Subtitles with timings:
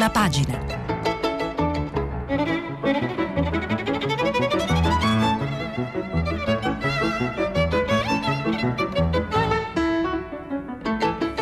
[0.00, 0.58] prima pagina.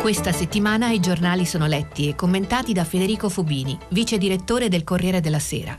[0.01, 5.21] Questa settimana i giornali sono letti e commentati da Federico Fubini, vice direttore del Corriere
[5.21, 5.77] della Sera.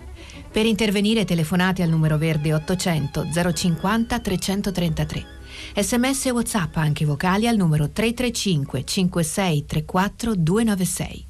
[0.51, 5.27] Per intervenire telefonate al numero verde 800 050 333.
[5.77, 11.30] Sms e WhatsApp anche vocali al numero 335 56 34 296.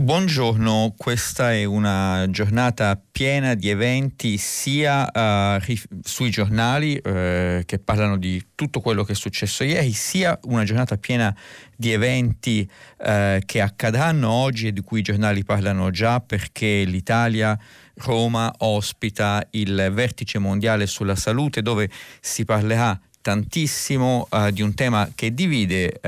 [0.00, 8.16] Buongiorno, questa è una giornata piena di eventi sia uh, sui giornali uh, che parlano
[8.16, 11.36] di tutto quello che è successo ieri, sia una giornata piena
[11.76, 17.58] di eventi uh, che accadranno oggi e di cui i giornali parlano già perché l'Italia
[17.96, 25.34] Roma ospita il vertice mondiale sulla salute dove si parlerà tantissimo di un tema che
[25.34, 26.00] divide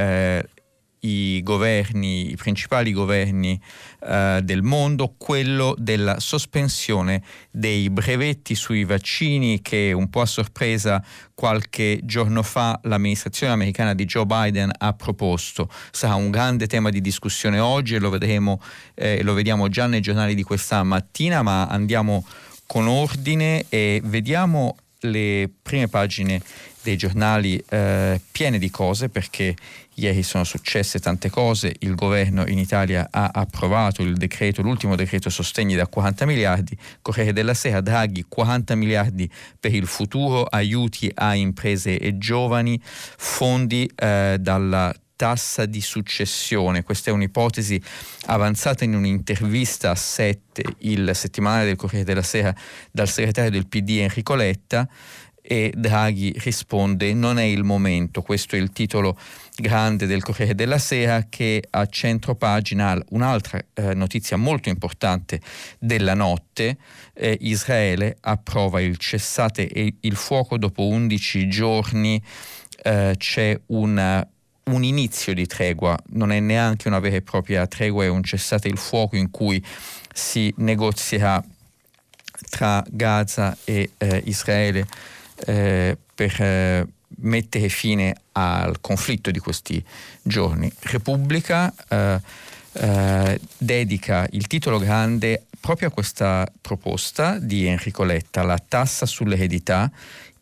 [1.05, 3.61] i governi, i principali governi
[4.07, 11.05] eh, del mondo, quello della sospensione dei brevetti sui vaccini che un po' a sorpresa
[11.35, 15.69] qualche giorno fa l'amministrazione americana di Joe Biden ha proposto.
[15.91, 18.61] Sarà un grande tema di discussione oggi e lo vedremo,
[18.95, 22.25] eh, lo vediamo già nei giornali di questa mattina, ma andiamo
[22.67, 26.41] con ordine e vediamo le prime pagine
[26.83, 29.55] dei giornali eh, piene di cose perché
[29.95, 35.75] ieri sono successe tante cose, il governo in Italia ha approvato decreto, l'ultimo decreto sostegni
[35.75, 41.99] da 40 miliardi, Corriere della Sera, Draghi 40 miliardi per il futuro, aiuti a imprese
[41.99, 46.83] e giovani, fondi eh, dalla tassa di successione.
[46.83, 47.81] Questa è un'ipotesi
[48.27, 52.53] avanzata in un'intervista a 7 il settimanale del Corriere della Sera
[52.91, 54.89] dal segretario del PD Enrico Letta
[55.43, 59.19] e Draghi risponde non è il momento, questo è il titolo
[59.57, 65.41] grande del Corriere della Sera che a centro pagina un'altra eh, notizia molto importante
[65.79, 66.79] della notte,
[67.13, 69.69] eh, Israele approva il cessate
[70.01, 72.23] il fuoco dopo 11 giorni,
[72.85, 74.27] eh, c'è una
[74.65, 78.69] un inizio di tregua, non è neanche una vera e propria tregua, è un cessate
[78.69, 79.63] il fuoco in cui
[80.13, 81.43] si negozierà
[82.49, 84.87] tra Gaza e eh, Israele
[85.47, 86.87] eh, per eh,
[87.19, 89.83] mettere fine al conflitto di questi
[90.23, 90.73] giorni.
[90.81, 92.21] Repubblica eh,
[92.73, 99.91] eh, dedica il titolo grande proprio a questa proposta di Enrico Letta, la tassa sull'eredità,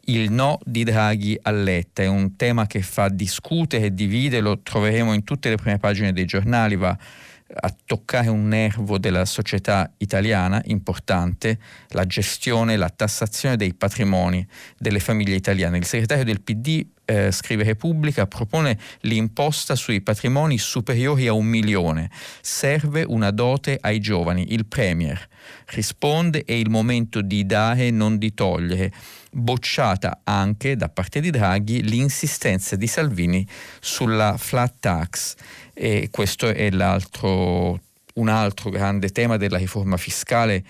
[0.07, 2.03] il no di Draghi a Letta.
[2.03, 6.13] È un tema che fa discutere e divide, lo troveremo in tutte le prime pagine
[6.13, 6.97] dei giornali, va
[7.53, 14.47] a toccare un nervo della società italiana importante, la gestione, la tassazione dei patrimoni
[14.79, 15.79] delle famiglie italiane.
[15.79, 22.09] Il segretario del PD eh, scrive Repubblica, propone l'imposta sui patrimoni superiori a un milione.
[22.41, 24.53] Serve una dote ai giovani.
[24.53, 25.29] Il Premier
[25.67, 28.93] risponde è il momento di dare, non di togliere.
[29.33, 33.47] Bocciata anche da parte di Draghi l'insistenza di Salvini
[33.81, 35.35] sulla flat tax
[35.83, 40.63] e questo è un altro grande tema della riforma fiscale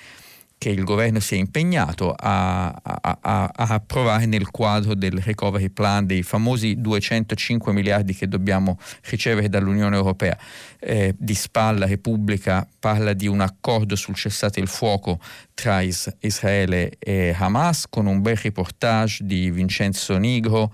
[0.56, 5.70] che il governo si è impegnato a, a, a, a, approvare nel quadro del recovery
[5.70, 8.78] plan dei famosi 205 miliardi che dobbiamo
[9.08, 10.38] ricevere dall'Unione Europea.
[10.78, 15.18] Eh, di spalla Repubblica parla di un accordo sul cessate il fuoco
[15.54, 20.72] tra is- Israele e Hamas con un bel reportage di Vincenzo Nigro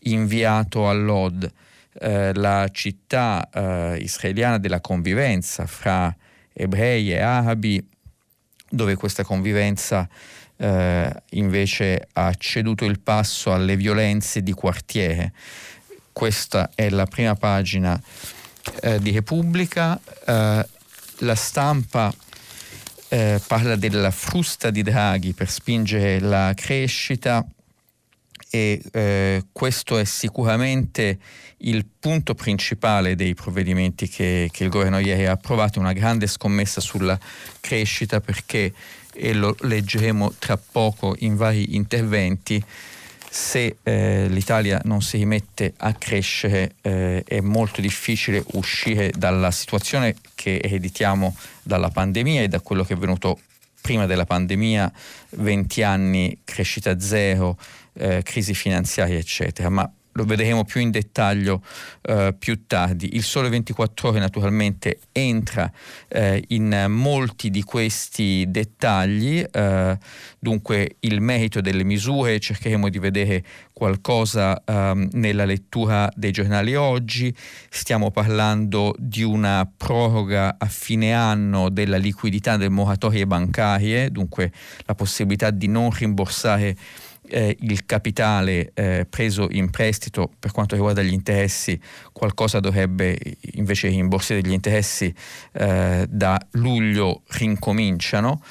[0.00, 1.50] inviato all'OD,
[1.98, 6.14] eh, la città eh, israeliana della convivenza fra
[6.52, 7.84] ebrei e arabi
[8.68, 10.08] dove questa convivenza
[10.56, 15.32] eh, invece ha ceduto il passo alle violenze di quartiere.
[16.12, 18.00] Questa è la prima pagina
[18.82, 19.98] eh, di Repubblica.
[21.22, 22.12] La stampa
[23.08, 27.44] eh, parla della frusta di Draghi per spingere la crescita
[28.48, 31.18] e eh, questo è sicuramente
[31.62, 36.80] il punto principale dei provvedimenti che, che, il governo ieri ha approvato, una grande scommessa
[36.80, 37.18] sulla
[37.60, 38.72] crescita perché,
[39.12, 42.62] e lo leggeremo tra poco in vari interventi,
[43.32, 50.16] se eh, l'Italia non si rimette a crescere eh, è molto difficile uscire dalla situazione
[50.34, 53.38] che ereditiamo dalla pandemia e da quello che è venuto
[53.80, 54.92] prima della pandemia,
[55.30, 57.56] 20 anni crescita zero,
[57.94, 59.68] eh, crisi finanziaria, eccetera.
[59.68, 61.62] Ma lo vedremo più in dettaglio
[62.02, 63.14] eh, più tardi.
[63.14, 65.70] Il Sole 24 ore naturalmente entra
[66.08, 69.98] eh, in molti di questi dettagli, eh,
[70.38, 77.34] dunque il merito delle misure cercheremo di vedere qualcosa ehm, nella lettura dei giornali oggi,
[77.70, 84.52] stiamo parlando di una proroga a fine anno della liquidità delle moratorie bancarie, dunque
[84.84, 86.76] la possibilità di non rimborsare
[87.30, 91.80] eh, il capitale eh, preso in prestito per quanto riguarda gli interessi,
[92.12, 93.18] qualcosa dovrebbe
[93.52, 93.96] invece i
[94.34, 95.14] degli interessi
[95.52, 98.42] eh, da luglio rincominciano.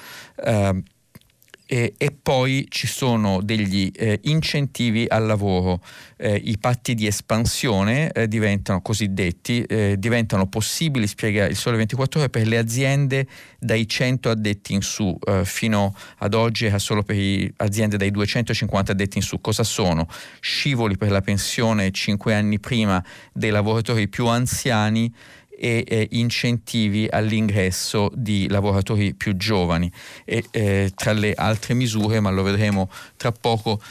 [1.71, 5.83] Eh, e, poi ci sono degli eh, incentivi al lavoro.
[6.17, 12.21] Eh, I patti di espansione eh, diventano cosiddetti, eh, diventano possibili, spiega il Sole 24
[12.21, 13.27] ore, per le aziende
[13.59, 17.17] dai 100 addetti in su, eh, fino ad oggi era solo per
[17.57, 19.39] aziende dai 250 addetti in su.
[19.39, 20.07] Cosa sono?
[20.39, 25.13] Scivoli per la pensione 5 anni prima dei lavoratori più anziani
[25.59, 29.91] e eh, incentivi all'ingresso di lavoratori più giovani.
[30.23, 33.81] E, eh, tra le altre misure, ma lo vedremo tra poco,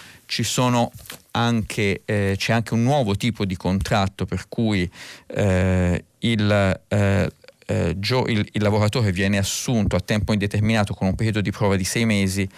[1.33, 4.91] anche, eh, c'è anche un nuovo tipo di contratto per cui
[5.27, 7.31] eh, il, eh,
[7.67, 11.85] eh, il, il lavoratore viene assunto a tempo indeterminato con un periodo di prova di
[11.85, 12.49] sei mesi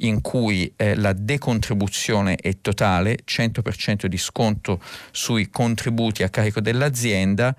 [0.00, 4.80] in cui eh, la decontribuzione è totale, 100% di sconto
[5.10, 7.54] sui contributi a carico dell'azienda,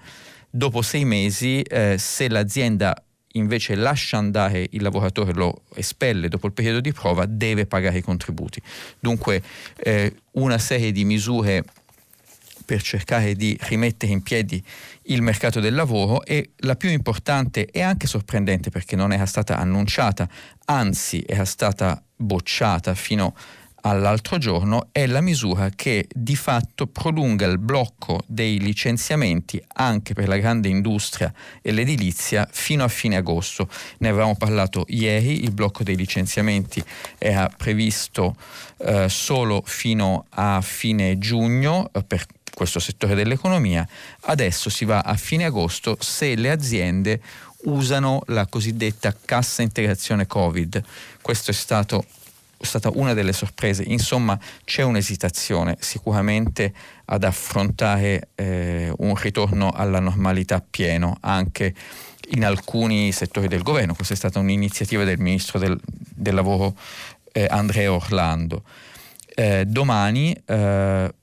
[0.50, 2.96] dopo sei mesi eh, se l'azienda
[3.34, 8.02] invece lascia andare il lavoratore, lo espelle dopo il periodo di prova, deve pagare i
[8.02, 8.62] contributi.
[9.00, 9.42] Dunque
[9.78, 11.64] eh, una serie di misure
[12.66, 14.64] per cercare di rimettere in piedi
[15.06, 19.58] il mercato del lavoro e la più importante e anche sorprendente perché non era stata
[19.58, 20.30] annunciata,
[20.66, 27.46] anzi era stata bocciata fino a all'altro giorno è la misura che di fatto prolunga
[27.46, 33.70] il blocco dei licenziamenti anche per la grande industria e l'edilizia fino a fine agosto.
[34.00, 36.84] Ne avevamo parlato ieri, il blocco dei licenziamenti
[37.18, 38.36] era previsto
[38.78, 43.88] eh, solo fino a fine giugno eh, per questo settore dell'economia,
[44.22, 47.22] adesso si va a fine agosto se le aziende
[47.64, 50.84] usano la cosiddetta cassa integrazione Covid.
[51.22, 52.06] Questo è stato
[52.60, 53.84] è stata una delle sorprese.
[53.84, 56.74] Insomma, c'è un'esitazione sicuramente
[57.06, 61.74] ad affrontare eh, un ritorno alla normalità pieno anche
[62.32, 63.94] in alcuni settori del governo.
[63.94, 66.76] Questa è stata un'iniziativa del ministro del, del lavoro
[67.32, 68.64] eh, Andrea Orlando.
[69.34, 71.14] Eh, domani eh,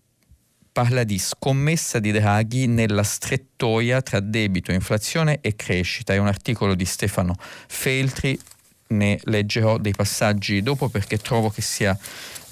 [0.73, 6.15] parla di scommessa di Draghi nella strettoia tra debito, inflazione e crescita.
[6.15, 7.35] È un articolo di Stefano
[7.69, 8.39] Feltri
[8.89, 11.97] ne leggerò dei passaggi dopo perché trovo che sia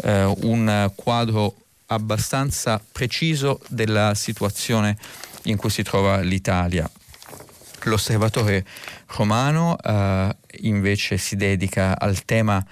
[0.03, 1.55] eh, un quadro
[1.87, 4.97] abbastanza preciso della situazione
[5.45, 6.91] in cui si trova l'Italia.
[7.85, 8.65] L'osservatore
[9.09, 12.65] romano eh, invece si dedica al tema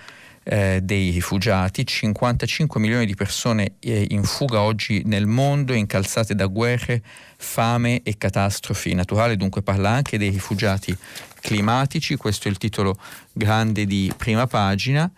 [0.44, 6.46] eh, dei rifugiati, 55 milioni di persone eh, in fuga oggi nel mondo, incalzate da
[6.46, 7.02] guerre,
[7.36, 8.94] fame e catastrofi.
[8.94, 10.96] Naturali, dunque parla anche dei rifugiati
[11.40, 12.96] climatici, questo è il titolo
[13.32, 15.10] grande di prima pagina,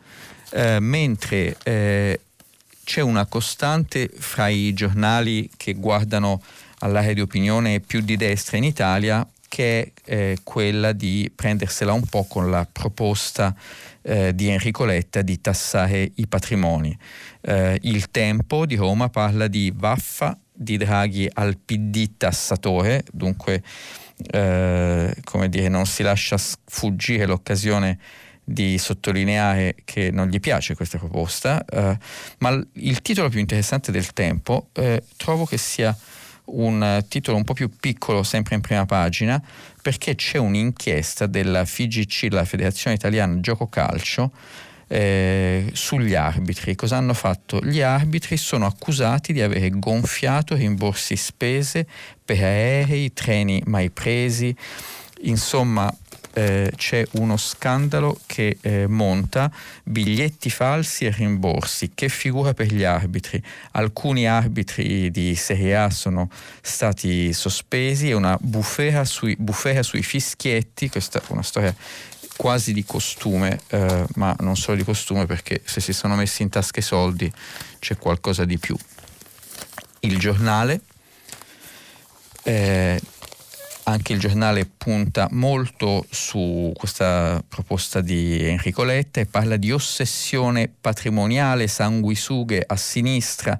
[0.50, 2.20] eh, mentre eh,
[2.84, 6.42] c'è una costante fra i giornali che guardano
[6.80, 12.04] all'area di opinione più di destra in Italia che è eh, quella di prendersela un
[12.04, 13.54] po' con la proposta
[14.04, 16.96] eh, di Enrico Letta di tassare i patrimoni.
[17.40, 23.62] Eh, il Tempo di Roma parla di vaffa di Draghi al PD tassatore, dunque
[24.30, 27.98] eh, come dire, non si lascia sfuggire l'occasione
[28.44, 31.98] di sottolineare che non gli piace questa proposta, eh,
[32.38, 35.96] ma il titolo più interessante del tempo eh, trovo che sia
[36.46, 39.42] un titolo un po' più piccolo, sempre in prima pagina,
[39.80, 44.30] perché c'è un'inchiesta della FIGC, la Federazione Italiana Gioco Calcio,
[44.86, 46.74] eh, sugli arbitri.
[46.74, 47.60] Cosa hanno fatto?
[47.62, 51.86] Gli arbitri sono accusati di avere gonfiato rimborsi spese
[52.24, 54.54] per aerei, treni mai presi,
[55.22, 55.92] insomma
[56.34, 59.50] eh, c'è uno scandalo che eh, monta
[59.84, 61.92] biglietti falsi e rimborsi.
[61.94, 63.42] Che figura per gli arbitri?
[63.72, 66.28] Alcuni arbitri di Serie A sono
[66.60, 71.74] stati sospesi e una bufera sui, bufera sui fischietti, questa è una storia
[72.36, 76.48] quasi di costume, eh, ma non solo di costume perché se si sono messi in
[76.48, 77.32] tasca i soldi
[77.78, 78.76] c'è qualcosa di più.
[80.00, 80.80] Il giornale,
[82.42, 83.00] eh,
[83.84, 90.68] anche il giornale punta molto su questa proposta di Enrico Letta e parla di ossessione
[90.68, 93.58] patrimoniale, sanguisughe a sinistra,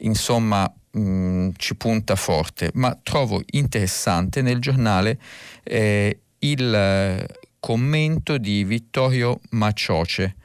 [0.00, 5.18] insomma mh, mm, ci punta forte, ma trovo interessante nel giornale
[5.62, 7.26] eh, il
[7.58, 10.36] commento di Vittorio Macioce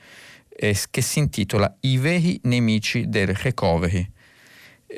[0.49, 4.09] eh, che si intitola I veri nemici del recovery.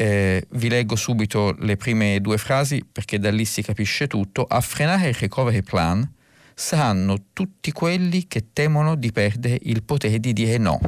[0.02, 4.46] Eh, vi leggo subito le prime due frasi perché da lì si capisce tutto.
[4.46, 6.12] A frenare il recovery plan
[6.56, 10.80] saranno tutti quelli che temono di perdere il potere di dire no.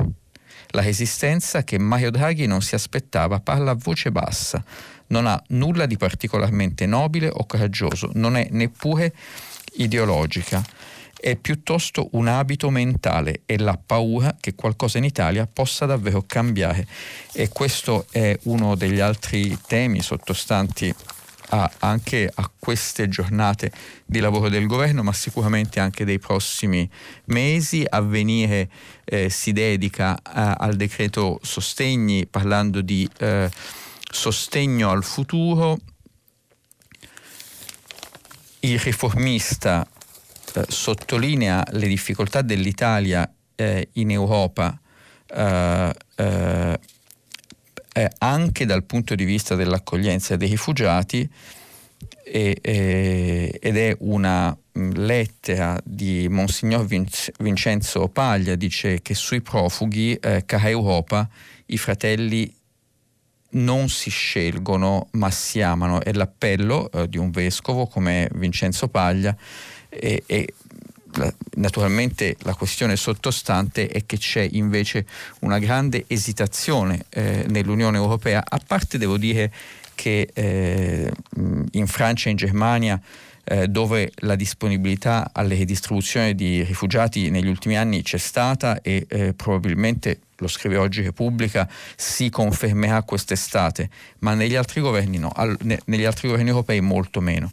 [0.70, 4.64] La resistenza che Mario Draghi non si aspettava parla a voce bassa,
[5.10, 9.14] non ha nulla di particolarmente nobile o coraggioso, non è neppure
[9.74, 10.66] ideologica
[11.24, 16.86] è piuttosto un abito mentale e la paura che qualcosa in Italia possa davvero cambiare.
[17.32, 20.94] E questo è uno degli altri temi sottostanti
[21.52, 23.72] a, anche a queste giornate
[24.06, 26.90] di lavoro del governo, ma sicuramente anche dei prossimi
[27.28, 27.86] mesi.
[27.88, 28.70] Avvenire
[29.06, 33.50] eh, si dedica a, al decreto sostegni parlando di eh,
[34.12, 35.80] sostegno al futuro.
[38.60, 39.88] Il riformista
[40.54, 44.80] eh, sottolinea le difficoltà dell'Italia eh, in Europa
[45.36, 46.80] eh, eh,
[47.96, 51.30] eh, anche dal punto di vista dell'accoglienza dei rifugiati
[52.24, 56.86] e, ed è una mm, lettera di Monsignor
[57.40, 61.30] Vincenzo Paglia, dice che sui profughi, cara Europa,
[61.68, 62.52] i fratelli
[63.54, 66.02] non si scelgono ma si amano.
[66.02, 69.36] È l'appello eh, di un vescovo come Vincenzo Paglia
[70.00, 70.54] e, e
[71.56, 75.06] naturalmente la questione sottostante è che c'è invece
[75.42, 79.52] una grande esitazione eh, nell'Unione Europea, a parte devo dire
[79.96, 81.12] che eh,
[81.72, 83.00] in Francia e in Germania
[83.46, 89.34] eh, dove la disponibilità alle redistribuzioni di rifugiati negli ultimi anni c'è stata e eh,
[89.34, 95.80] probabilmente, lo scrive oggi Repubblica, si confermerà quest'estate, ma negli altri governi no, al, ne,
[95.86, 97.52] negli altri governi europei molto meno.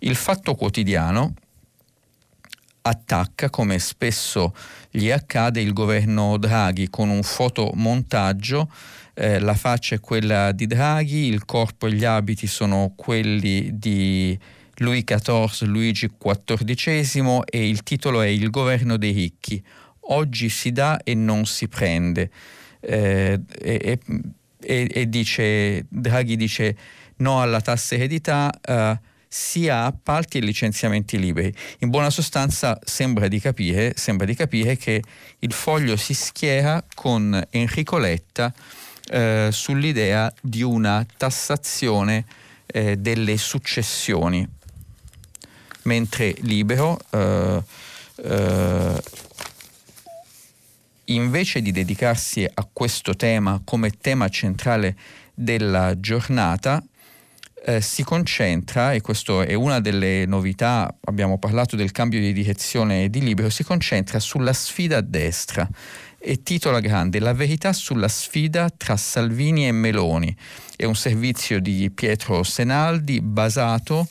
[0.00, 1.34] Il fatto quotidiano,
[2.86, 4.54] attacca, come spesso
[4.90, 8.70] gli accade, il governo Draghi con un fotomontaggio.
[9.14, 14.38] Eh, la faccia è quella di Draghi, il corpo e gli abiti sono quelli di
[14.76, 19.62] Louis XIV, Luigi XIV e il titolo è Il governo dei ricchi.
[20.08, 22.30] Oggi si dà e non si prende.
[22.80, 23.98] Eh, e,
[24.60, 26.76] e, e, dice, Draghi dice
[27.16, 28.52] no alla tassa eredità.
[28.60, 31.54] Eh, sia appalti e licenziamenti liberi.
[31.80, 35.02] In buona sostanza sembra di capire, sembra di capire che
[35.40, 38.52] il foglio si schiera con Enrico Letta
[39.08, 42.24] eh, sull'idea di una tassazione
[42.66, 44.46] eh, delle successioni,
[45.82, 47.62] mentre Libero eh,
[48.22, 49.02] eh
[51.06, 54.96] invece di dedicarsi a questo tema come tema centrale
[55.34, 56.82] della giornata,
[57.68, 63.10] eh, si concentra, e questa è una delle novità, abbiamo parlato del cambio di direzione
[63.10, 65.68] di Libero, si concentra sulla sfida a destra
[66.16, 70.34] e titola grande La verità sulla sfida tra Salvini e Meloni.
[70.76, 74.06] È un servizio di Pietro Senaldi basato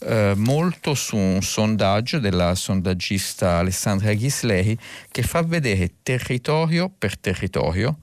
[0.00, 4.76] eh, molto su un sondaggio della sondaggista Alessandra Ghisleri
[5.10, 8.00] che fa vedere territorio per territorio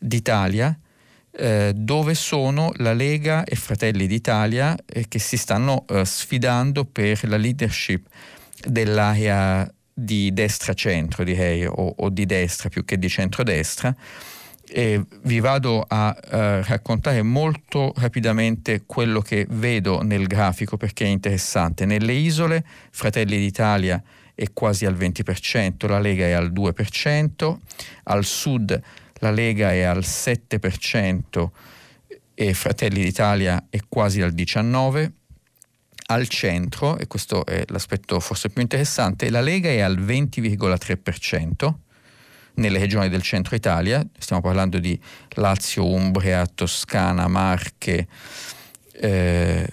[0.00, 0.76] d'Italia
[1.38, 7.20] eh, dove sono la Lega e Fratelli d'Italia eh, che si stanno eh, sfidando per
[7.28, 8.06] la leadership
[8.66, 13.94] dell'area di destra-centro, direi, o, o, di destra più che di centrodestra.
[14.70, 16.28] E vi vado a uh,
[16.62, 21.86] raccontare molto rapidamente quello che vedo nel grafico perché è interessante.
[21.86, 24.02] Nelle isole Fratelli d'Italia
[24.34, 27.56] è quasi al 20%, la Lega è al 2%,
[28.04, 28.80] al sud
[29.18, 31.48] la Lega è al 7%
[32.34, 35.12] e Fratelli d'Italia è quasi al 19%.
[36.10, 41.74] Al centro, e questo è l'aspetto forse più interessante, la Lega è al 20,3%
[42.54, 44.98] nelle regioni del centro Italia, stiamo parlando di
[45.34, 48.06] Lazio, Umbria, Toscana, Marche,
[48.92, 49.68] eh,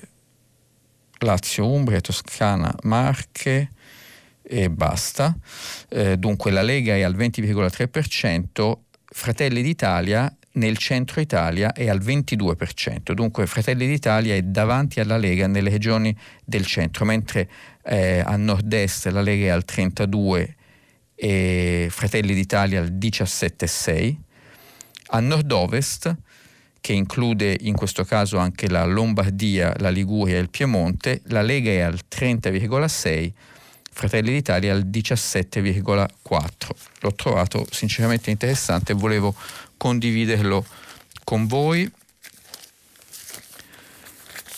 [1.20, 3.72] Lazio, Umbria, Toscana, Marche
[4.42, 5.36] e basta.
[5.90, 8.78] Eh, dunque la Lega è al 20,3%,
[9.18, 15.48] Fratelli d'Italia nel centro Italia è al 22%, dunque Fratelli d'Italia è davanti alla Lega
[15.48, 17.50] nelle regioni del centro, mentre
[17.86, 20.50] eh, a nord-est la Lega è al 32%
[21.16, 24.16] e Fratelli d'Italia al 17,6%,
[25.08, 26.14] a nord-ovest,
[26.82, 31.72] che include in questo caso anche la Lombardia, la Liguria e il Piemonte, la Lega
[31.72, 33.32] è al 30,6%,
[33.98, 36.10] Fratelli d'Italia al 17,4.
[37.00, 39.34] L'ho trovato sinceramente interessante e volevo
[39.78, 40.66] condividerlo
[41.24, 41.90] con voi.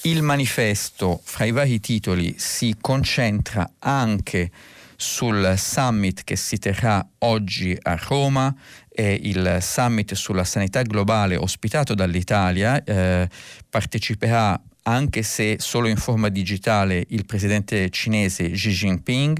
[0.01, 4.49] Il manifesto, fra i vari titoli, si concentra anche
[4.95, 8.51] sul summit che si terrà oggi a Roma,
[8.89, 13.29] è il summit sulla sanità globale ospitato dall'Italia, eh,
[13.69, 19.37] parteciperà anche se solo in forma digitale il presidente cinese Xi Jinping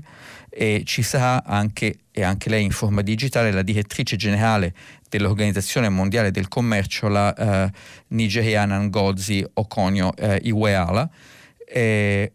[0.50, 4.74] e ci sarà anche, e anche lei in forma digitale, la direttrice generale
[5.08, 7.72] dell'Organizzazione Mondiale del Commercio, la eh,
[8.08, 11.10] nigeriana Ngozi Okonio eh, Iweala.
[11.66, 12.32] Eh,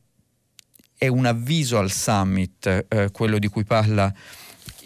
[0.97, 4.13] è un avviso al summit, eh, quello di cui parla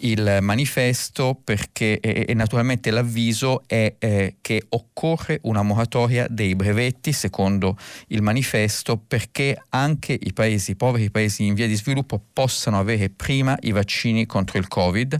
[0.01, 7.11] il manifesto perché e, e naturalmente l'avviso è eh, che occorre una moratoria dei brevetti
[7.13, 7.77] secondo
[8.07, 13.09] il manifesto perché anche i paesi poveri, i paesi in via di sviluppo possano avere
[13.09, 15.19] prima i vaccini contro il Covid.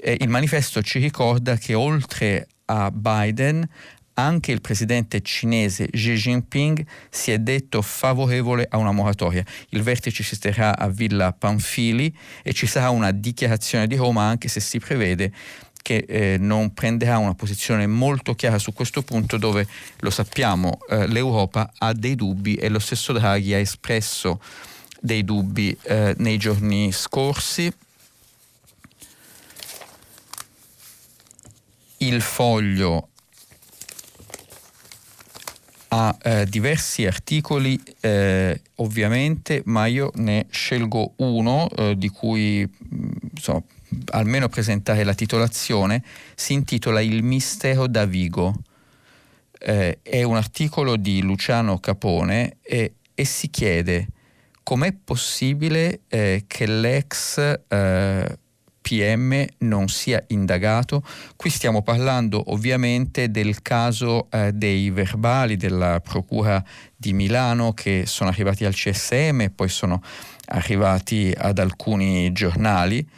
[0.00, 3.68] Eh, il manifesto ci ricorda che oltre a Biden
[4.14, 9.44] anche il presidente cinese Xi Jinping si è detto favorevole a una moratoria.
[9.70, 14.48] Il vertice si terrà a Villa Panfili e ci sarà una dichiarazione di Roma anche
[14.48, 15.32] se si prevede
[15.82, 19.66] che eh, non prenderà una posizione molto chiara su questo punto dove,
[19.98, 24.40] lo sappiamo, eh, l'Europa ha dei dubbi e lo stesso Draghi ha espresso
[25.00, 27.70] dei dubbi eh, nei giorni scorsi.
[31.98, 33.08] Il foglio
[35.94, 43.10] ha eh, diversi articoli eh, ovviamente, ma io ne scelgo uno eh, di cui mm,
[43.34, 43.62] insomma,
[44.12, 46.02] almeno presentare la titolazione,
[46.34, 48.54] si intitola Il mistero da Vigo.
[49.58, 54.08] Eh, è un articolo di Luciano Capone e, e si chiede
[54.62, 58.38] com'è possibile eh, che l'ex eh,
[58.82, 61.02] PM non sia indagato.
[61.36, 66.62] Qui stiamo parlando ovviamente del caso eh, dei verbali della Procura
[66.94, 70.02] di Milano che sono arrivati al CSM e poi sono
[70.46, 73.08] arrivati ad alcuni giornali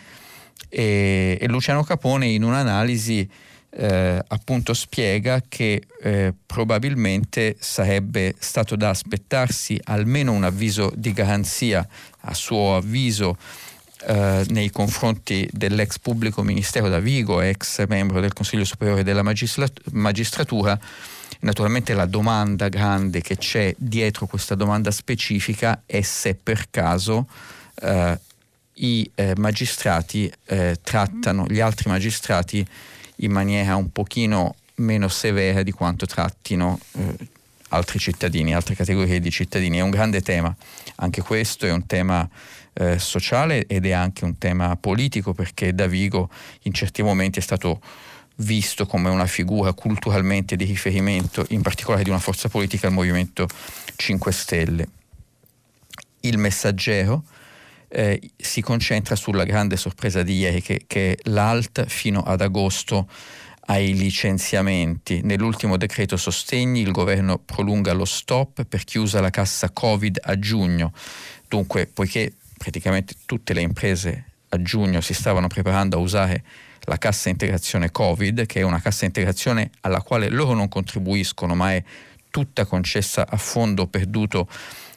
[0.68, 3.28] e, e Luciano Capone in un'analisi
[3.76, 11.86] eh, appunto spiega che eh, probabilmente sarebbe stato da aspettarsi almeno un avviso di garanzia
[12.20, 13.36] a suo avviso
[14.06, 20.78] eh, nei confronti dell'ex pubblico ministero da Vigo, ex membro del Consiglio Superiore della Magistratura.
[21.40, 27.28] Naturalmente la domanda grande che c'è dietro questa domanda specifica è se per caso
[27.80, 28.18] eh,
[28.74, 32.66] i eh, magistrati eh, trattano gli altri magistrati
[33.16, 37.16] in maniera un pochino meno severa di quanto trattino eh,
[37.68, 39.78] altri cittadini, altre categorie di cittadini.
[39.78, 40.54] È un grande tema,
[40.96, 42.28] anche questo è un tema
[42.74, 46.28] eh, sociale ed è anche un tema politico perché Davigo
[46.62, 47.80] in certi momenti è stato
[48.36, 53.46] visto come una figura culturalmente di riferimento, in particolare di una forza politica, il Movimento
[53.96, 54.88] 5 Stelle.
[56.20, 57.24] Il messaggero
[57.88, 63.08] eh, si concentra sulla grande sorpresa di ieri che, che l'ALT fino ad agosto
[63.66, 65.20] ai licenziamenti.
[65.22, 70.38] Nell'ultimo decreto sostegni il governo prolunga lo stop per chi usa la cassa Covid a
[70.38, 70.92] giugno.
[71.48, 72.32] Dunque, poiché
[72.64, 76.42] praticamente tutte le imprese a giugno si stavano preparando a usare
[76.84, 81.74] la cassa integrazione Covid, che è una cassa integrazione alla quale loro non contribuiscono, ma
[81.74, 81.84] è
[82.30, 84.48] tutta concessa a fondo perduto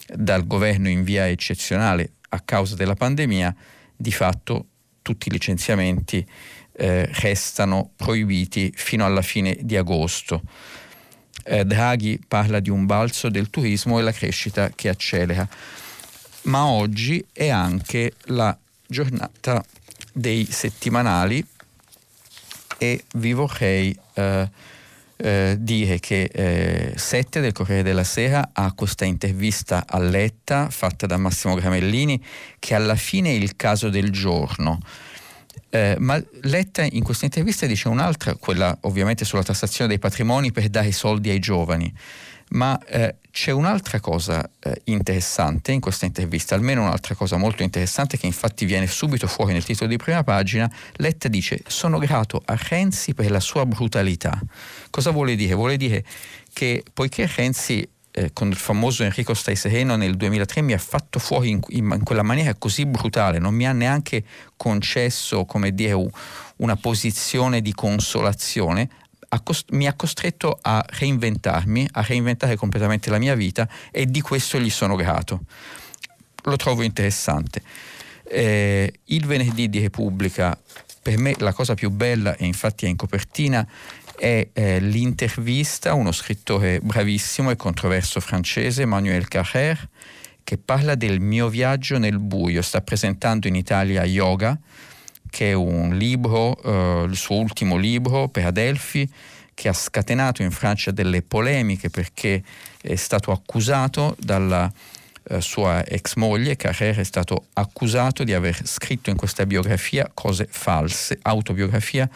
[0.08, 3.54] dal governo in via eccezionale a causa della pandemia,
[3.98, 4.68] di fatto
[5.02, 6.26] tutti i licenziamenti
[6.72, 10.42] eh, restano proibiti fino alla fine di agosto.
[11.44, 15.48] Eh, Draghi parla di un balzo del turismo e la crescita che accelera
[16.48, 19.64] ma oggi è anche la giornata
[20.12, 21.46] dei settimanali
[22.78, 24.50] e vi vorrei eh,
[25.18, 31.06] eh, dire che eh, Sette del Corriere della Sera ha questa intervista a Letta fatta
[31.06, 32.24] da Massimo Gramellini
[32.60, 34.80] che alla fine è il caso del giorno.
[35.70, 40.70] Eh, ma Letta in questa intervista dice un'altra, quella ovviamente sulla tassazione dei patrimoni per
[40.70, 41.94] dare soldi ai giovani.
[42.50, 48.18] Ma eh, c'è un'altra cosa eh, interessante in questa intervista, almeno un'altra cosa molto interessante
[48.18, 50.72] che infatti viene subito fuori nel titolo di prima pagina.
[50.94, 54.40] Letta dice sono grato a Renzi per la sua brutalità.
[54.90, 55.54] Cosa vuole dire?
[55.54, 56.04] Vuole dire
[56.54, 61.20] che poiché Renzi eh, con il famoso Enrico Stai Sereno nel 2003 mi ha fatto
[61.20, 64.24] fuori in, in, in, quella maniera così brutale, non mi ha neanche
[64.56, 66.10] concesso, come dire,
[66.58, 68.90] una posizione di consolazione,
[69.72, 74.70] mi ha costretto a reinventarmi, a reinventare completamente la mia vita e di questo gli
[74.70, 75.42] sono grato.
[76.44, 77.62] Lo trovo interessante.
[78.24, 80.58] Eh, il venerdì di Repubblica,
[81.02, 83.68] per me la cosa più bella, e infatti è in copertina,
[84.18, 89.90] è eh, l'intervista a uno scrittore bravissimo e controverso francese, Manuel Carrère,
[90.44, 94.58] che parla del mio viaggio nel buio, sta presentando in Italia Yoga,
[95.30, 99.10] che è un libro, eh, il suo ultimo libro per Adelphi,
[99.54, 102.44] che ha scatenato in Francia delle polemiche perché
[102.80, 104.72] è stato accusato dalla
[105.30, 110.48] eh, sua ex moglie, Carrère è stato accusato di aver scritto in questa biografia cose
[110.50, 112.10] false, autobiografia.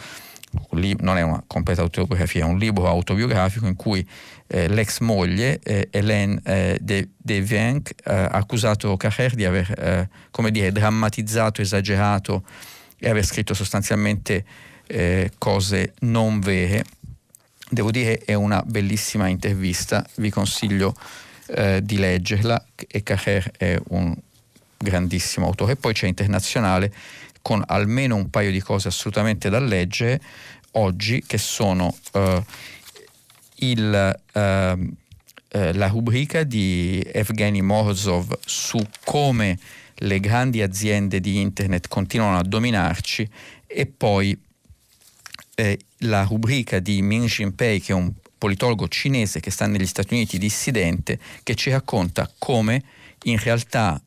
[1.00, 4.06] Non è una completa autobiografia, è un libro autobiografico in cui
[4.48, 9.72] eh, l'ex moglie eh, Hélène eh, de, de Vienck eh, ha accusato Carrère di aver
[9.80, 12.44] eh, dire, drammatizzato, esagerato
[13.02, 14.46] e aver scritto sostanzialmente
[14.88, 16.86] eh, cose non vere.
[17.68, 20.96] Devo dire è una bellissima intervista, vi consiglio
[21.82, 24.16] di leggerla e Carrère è un
[24.78, 25.76] grandissimo autore.
[25.76, 26.94] Poi c'è Internazionale
[27.42, 30.22] con almeno un paio di cose assolutamente da leggere
[30.74, 32.44] oggi che sono uh,
[33.56, 34.40] il, uh,
[35.50, 39.58] la rubrica di Evgeny Morozov su come
[40.04, 43.30] le grandi aziende di internet continuano a dominarci
[43.68, 44.40] e poi
[45.56, 50.14] eh, la rubrica di Min Jinpei che è un politologo cinese che sta negli Stati
[50.14, 52.84] Uniti dissidente che ci racconta come
[53.24, 54.02] in realtà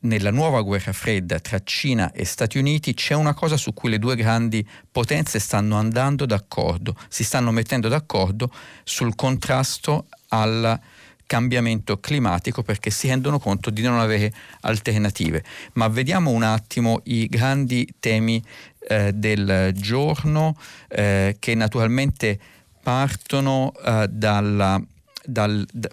[0.00, 3.98] nella nuova guerra fredda tra Cina e Stati Uniti c'è una cosa su cui le
[3.98, 10.78] due grandi potenze stanno andando d'accordo, si stanno mettendo d'accordo sul contrasto al
[11.26, 15.42] cambiamento climatico perché si rendono conto di non avere alternative.
[15.74, 18.42] Ma vediamo un attimo i grandi temi
[18.88, 20.56] eh, del giorno
[20.88, 22.38] eh, che naturalmente
[22.82, 24.80] partono eh, dalla,
[25.24, 25.88] dal, da,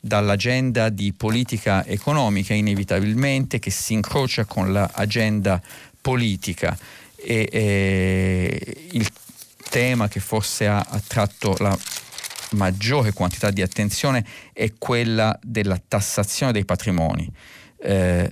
[0.00, 5.62] dall'agenda di politica economica inevitabilmente che si incrocia con l'agenda
[6.00, 6.76] politica
[7.14, 9.08] e, e il
[9.68, 11.78] tema che forse ha attratto la
[12.52, 17.30] maggiore quantità di attenzione è quella della tassazione dei patrimoni.
[17.82, 18.30] Eh,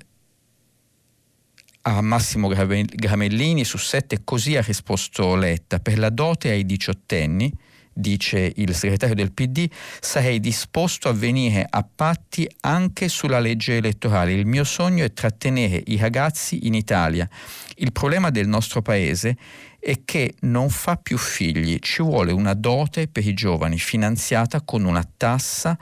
[1.83, 7.51] a Massimo Gramellini su sette così ha risposto Letta per la dote ai diciottenni
[7.99, 9.69] dice il segretario del PD,
[10.01, 14.33] sarei disposto a venire a patti anche sulla legge elettorale.
[14.33, 17.29] Il mio sogno è trattenere i ragazzi in Italia.
[17.77, 19.37] Il problema del nostro paese
[19.79, 24.85] è che non fa più figli, ci vuole una dote per i giovani finanziata con
[24.85, 25.79] una tassa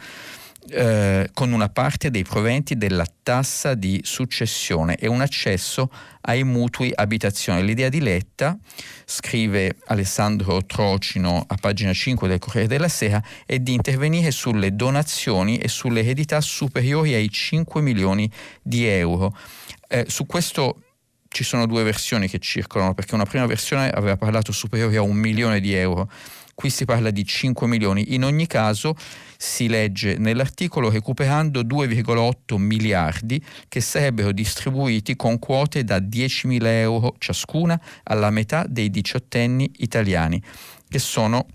[0.68, 5.90] eh, con una parte dei proventi della tassa di successione e un accesso
[6.22, 7.62] ai mutui abitazione.
[7.62, 8.58] L'idea di Letta,
[9.04, 15.58] scrive Alessandro Trocino a pagina 5 del Corriere della Sera, è di intervenire sulle donazioni
[15.58, 18.28] e sulle eredità superiori ai 5 milioni
[18.60, 19.36] di euro.
[19.86, 20.80] Eh, su questo
[21.28, 25.16] ci sono due versioni che circolano, perché una prima versione aveva parlato superiori a un
[25.16, 26.10] milione di euro
[26.56, 28.14] qui si parla di 5 milioni.
[28.14, 28.96] In ogni caso
[29.36, 37.78] si legge nell'articolo recuperando 2,8 miliardi che sarebbero distribuiti con quote da 10.000 euro ciascuna
[38.04, 40.42] alla metà dei diciottenni italiani,
[40.88, 41.46] che sono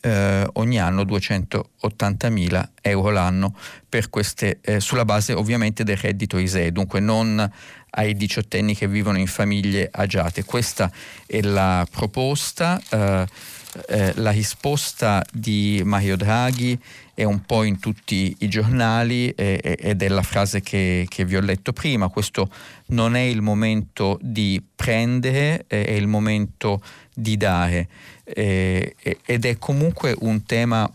[0.00, 3.54] eh, ogni anno 280.000 euro l'anno
[4.10, 7.50] queste, eh, sulla base ovviamente del reddito ISEE, dunque non
[7.90, 10.44] ai diciottenni che vivono in famiglie agiate.
[10.44, 10.90] Questa
[11.26, 12.80] è la proposta.
[12.90, 13.26] Eh,
[13.86, 16.78] eh, la risposta di Mario Draghi
[17.18, 21.34] è un po' in tutti i giornali eh, ed è la frase che, che, vi
[21.34, 22.48] ho letto prima, questo
[22.90, 26.80] non è il momento di prendere, è il momento
[27.12, 27.88] di dare.
[28.22, 28.94] Eh,
[29.26, 30.88] ed è comunque un tema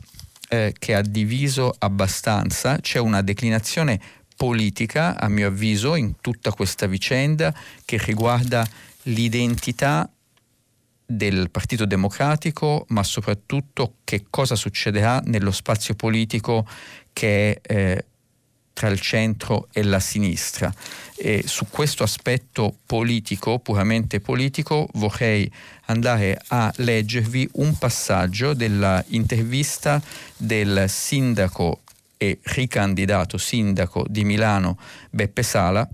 [0.48, 4.00] eh, che ha diviso abbastanza, c'è una declinazione
[4.38, 8.66] politica a mio avviso in tutta questa vicenda che riguarda
[9.08, 10.10] l'identità
[11.06, 16.68] del Partito Democratico, ma soprattutto che cosa succederà nello spazio politico
[17.12, 18.06] che è eh,
[18.74, 20.74] tra il centro e la sinistra.
[21.16, 25.50] E su questo aspetto politico, puramente politico, vorrei
[25.86, 30.02] andare a leggervi un passaggio dell'intervista
[30.36, 31.82] del sindaco
[32.18, 35.88] e ricandidato sindaco di Milano Beppe Sala,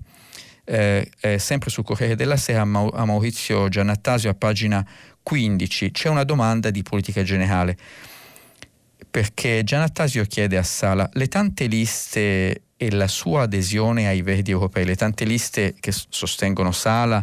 [0.64, 4.86] eh, eh, sempre sul Corriere della Sera a Maurizio Giannattasio a pagina
[5.22, 7.76] 15 c'è una domanda di politica generale
[9.10, 14.84] perché Giannattasio chiede a Sala le tante liste e la sua adesione ai Verdi europei,
[14.86, 17.22] le tante liste che sostengono Sala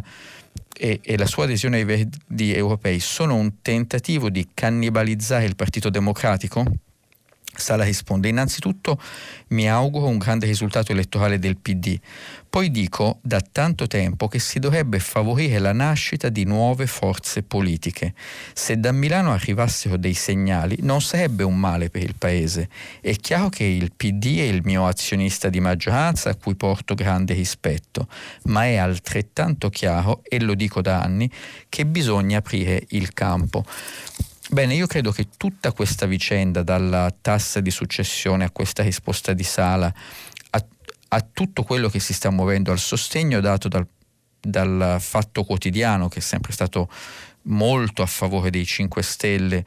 [0.72, 5.90] e, e, la sua adesione ai Verdi europei sono un tentativo di cannibalizzare il Partito
[5.90, 6.64] Democratico?
[7.54, 9.00] Sala risponde, innanzitutto
[9.48, 11.98] mi auguro un grande risultato elettorale del PD,
[12.48, 18.14] poi dico da tanto tempo che si dovrebbe favorire la nascita di nuove forze politiche.
[18.52, 22.68] Se da Milano arrivassero dei segnali non sarebbe un male per il Paese.
[23.00, 27.34] È chiaro che il PD è il mio azionista di maggioranza a cui porto grande
[27.34, 28.08] rispetto,
[28.44, 31.30] ma è altrettanto chiaro, e lo dico da anni,
[31.68, 33.64] che bisogna aprire il campo.
[34.50, 39.42] Bene, io credo che tutta questa vicenda, dalla tassa di successione a questa risposta di
[39.42, 39.92] Sala,
[40.50, 40.66] a,
[41.08, 43.86] a tutto quello che si sta muovendo, al sostegno dato dal,
[44.40, 46.88] dal, Fatto Quotidiano, che è sempre stato
[47.42, 49.66] molto a favore dei 5 Stelle,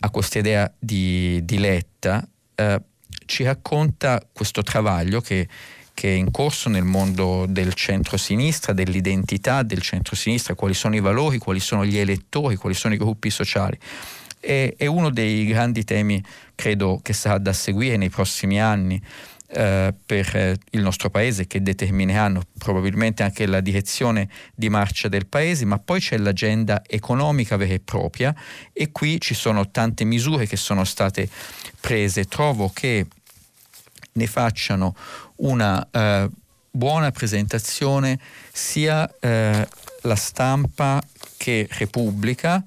[0.00, 2.82] a questa idea di, di Letta, eh,
[3.26, 5.46] ci racconta questo travaglio che
[5.96, 11.38] che è in corso nel mondo del centro-sinistra, dell'identità del centro-sinistra, quali sono i valori,
[11.38, 13.78] quali sono gli elettori, quali sono i gruppi sociali.
[14.38, 16.22] È, è uno dei grandi temi,
[16.54, 19.02] credo, che sarà da seguire nei prossimi anni.
[19.48, 25.26] Eh, per eh, il nostro paese che determineranno probabilmente anche la direzione di marcia del
[25.26, 28.34] paese, ma poi c'è l'agenda economica vera e propria
[28.72, 31.28] e qui ci sono tante misure che sono state
[31.80, 32.24] prese.
[32.24, 33.06] Trovo che
[34.16, 34.94] ne facciano
[35.36, 36.28] una eh,
[36.70, 38.18] buona presentazione
[38.52, 39.68] sia eh,
[40.02, 41.02] la stampa
[41.36, 42.62] che Repubblica.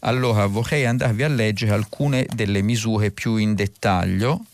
[0.00, 4.44] Allora vorrei andarvi a leggere alcune delle misure più in dettaglio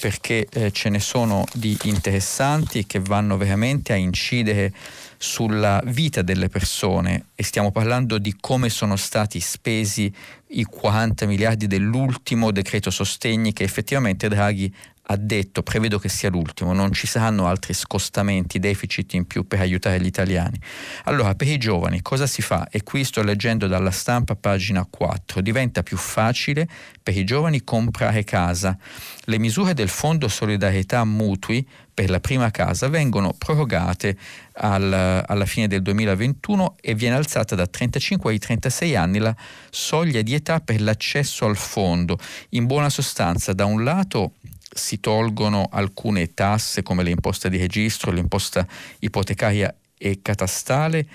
[0.00, 4.72] perché eh, ce ne sono di interessanti che vanno veramente a incidere
[5.18, 10.12] sulla vita delle persone e stiamo parlando di come sono stati spesi
[10.52, 14.74] i 40 miliardi dell'ultimo decreto sostegni che effettivamente Draghi
[15.12, 19.58] ha detto, prevedo che sia l'ultimo, non ci saranno altri scostamenti, deficit in più per
[19.58, 20.58] aiutare gli italiani.
[21.04, 22.68] Allora, per i giovani cosa si fa?
[22.70, 26.68] E qui sto leggendo dalla stampa, pagina 4, diventa più facile
[27.02, 28.78] per i giovani comprare casa.
[29.24, 34.16] Le misure del Fondo Solidarietà Mutui per la prima casa vengono prorogate
[34.52, 39.34] al, alla fine del 2021 e viene alzata da 35 ai 36 anni la
[39.70, 42.16] soglia di età per l'accesso al fondo.
[42.50, 44.34] In buona sostanza, da un lato
[44.80, 48.66] si tolgono alcune tasse come l'imposta di registro, l'imposta
[48.98, 51.06] ipotecaria e catastale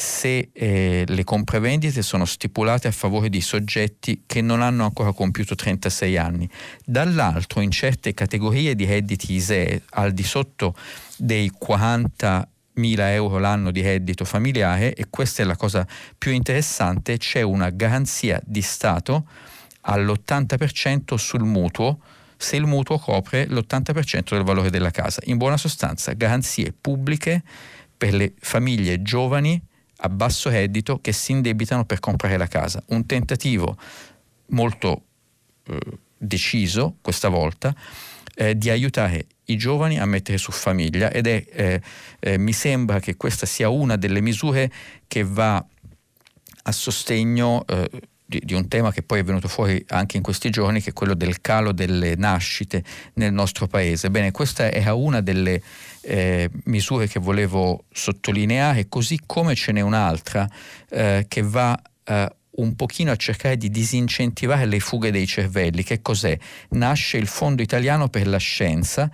[0.00, 5.54] se eh, le compravendite sono stipulate a favore di soggetti che non hanno ancora compiuto
[5.54, 6.48] 36 anni.
[6.82, 10.74] Dall'altro, in certe categorie di redditi ISEE al di sotto
[11.18, 17.18] dei 40 mila euro l'anno di reddito familiare, e questa è la cosa più interessante,
[17.18, 19.26] c'è una garanzia di Stato
[19.82, 21.98] all'80% sul mutuo
[22.40, 25.20] se il mutuo copre l'80% del valore della casa.
[25.24, 27.42] In buona sostanza, garanzie pubbliche
[27.96, 29.60] per le famiglie giovani
[30.02, 32.82] a basso reddito che si indebitano per comprare la casa.
[32.88, 33.76] Un tentativo
[34.46, 35.02] molto
[35.64, 35.78] eh,
[36.16, 37.74] deciso questa volta
[38.34, 41.82] eh, di aiutare i giovani a mettere su famiglia ed è, eh,
[42.20, 44.72] eh mi sembra che questa sia una delle misure
[45.06, 45.62] che va
[46.62, 47.90] a sostegno eh,
[48.30, 50.92] di, di, un tema che poi è venuto fuori anche in questi giorni, che è
[50.92, 54.08] quello del calo delle nascite nel nostro paese.
[54.08, 55.60] Bene, questa era una delle
[56.02, 60.48] eh, misure che volevo sottolineare, così come ce n'è un'altra
[60.88, 65.82] eh, che va eh, un pochino a cercare di disincentivare le fughe dei cervelli.
[65.82, 66.38] Che cos'è?
[66.70, 69.10] Nasce il Fondo Italiano per la Scienza,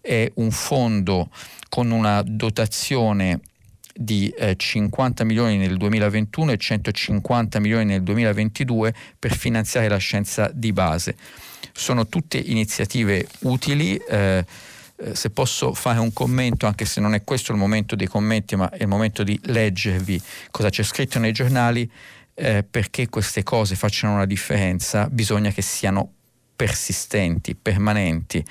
[0.00, 1.30] è un fondo
[1.68, 3.40] con una dotazione
[3.96, 10.50] di eh, 50 milioni nel 2021 e 150 milioni nel 2022 per finanziare la scienza
[10.52, 11.16] di base.
[11.72, 13.96] Sono tutte iniziative utili.
[13.96, 14.44] Eh,
[14.98, 18.56] eh, se posso fare un commento, anche se non è questo il momento dei commenti,
[18.56, 21.90] ma è il momento di leggervi cosa c'è scritto nei giornali,
[22.34, 26.12] eh, perché queste cose facciano una differenza, bisogna che siano
[26.56, 28.42] persistenti, permanenti.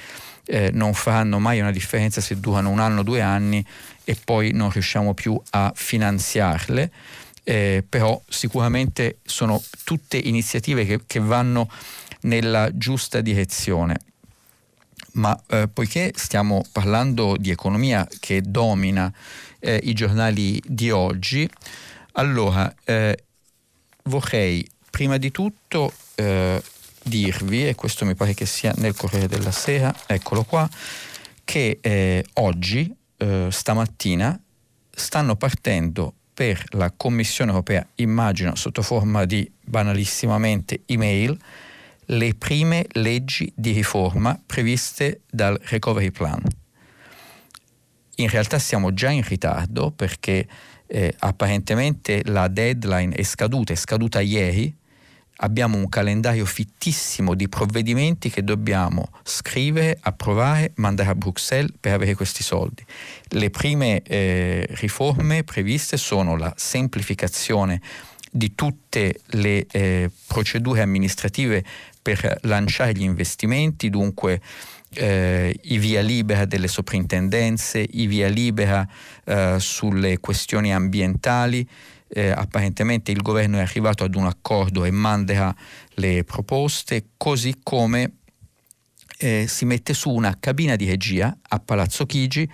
[0.47, 3.65] Eh, non faranno mai una differenza se durano un anno, due anni
[4.05, 6.91] e poi non riusciamo più a finanziarle.
[7.47, 11.69] Eh, però sicuramente sono tutte iniziative che, che vanno
[12.21, 13.99] nella giusta direzione.
[15.13, 19.13] Ma eh, poiché stiamo parlando di economia che domina
[19.59, 21.47] eh, i giornali di oggi,
[22.13, 23.17] allora eh,
[24.03, 26.61] vorrei prima di tutto eh,
[27.03, 30.67] dirvi, e questo mi pare che sia nel Corriere della Sera, eccolo qua,
[31.43, 32.93] che eh, oggi,
[33.25, 34.39] eh, stamattina,
[34.91, 41.35] stanno partendo per la Commissione europea, immagino sotto forma di banalissimamente email,
[42.07, 46.41] le prime leggi di riforma previste dal Recovery Plan.
[48.17, 50.47] In realtà siamo già in ritardo perché
[50.85, 54.73] eh, apparentemente la deadline è scaduta, è scaduta ieri,
[55.37, 62.15] abbiamo un calendario fittissimo di provvedimenti che dobbiamo scrivere, approvare, mandare a Bruxelles per avere
[62.15, 62.85] questi soldi.
[63.29, 67.81] Le prime eh, riforme previste sono la semplificazione
[68.31, 71.63] di tutte le eh, procedure amministrative
[72.01, 74.41] per lanciare gli investimenti, dunque
[74.95, 78.87] eh, i via libera delle soprintendenze, i via libera
[79.23, 81.67] eh, sulle questioni ambientali,
[82.07, 85.53] eh, apparentemente il governo è arrivato ad un accordo e manderà
[85.95, 88.17] le proposte, così come
[89.17, 92.49] eh, si mette su una cabina di regia a Palazzo Chigi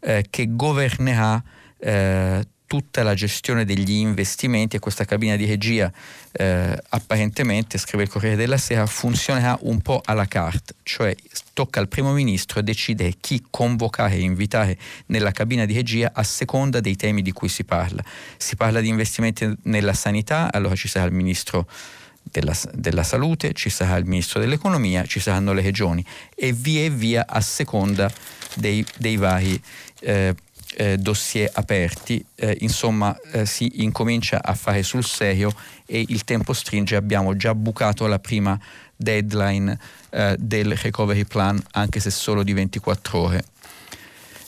[0.00, 1.42] eh, che governerà
[1.78, 5.92] eh, tutta la gestione degli investimenti e questa cabina di regia
[6.32, 11.14] eh, apparentemente, scrive il Corriere della Sera, funzionerà un po' alla carte, cioè
[11.52, 16.80] tocca al primo ministro decidere chi convocare e invitare nella cabina di regia a seconda
[16.80, 18.02] dei temi di cui si parla.
[18.36, 21.68] Si parla di investimenti nella sanità, allora ci sarà il ministro
[22.24, 26.90] della, della, salute, ci sarà il ministro dell'economia, ci saranno le regioni e via e
[26.90, 28.10] via a seconda
[28.56, 29.62] dei, dei vari
[30.00, 30.34] eh,
[30.76, 35.52] eh, dossier aperti, eh, insomma eh, si incomincia a fare sul serio
[35.86, 38.58] e il tempo stringe, abbiamo già bucato la prima
[38.96, 39.78] deadline
[40.10, 43.44] eh, del recovery plan anche se solo di 24 ore.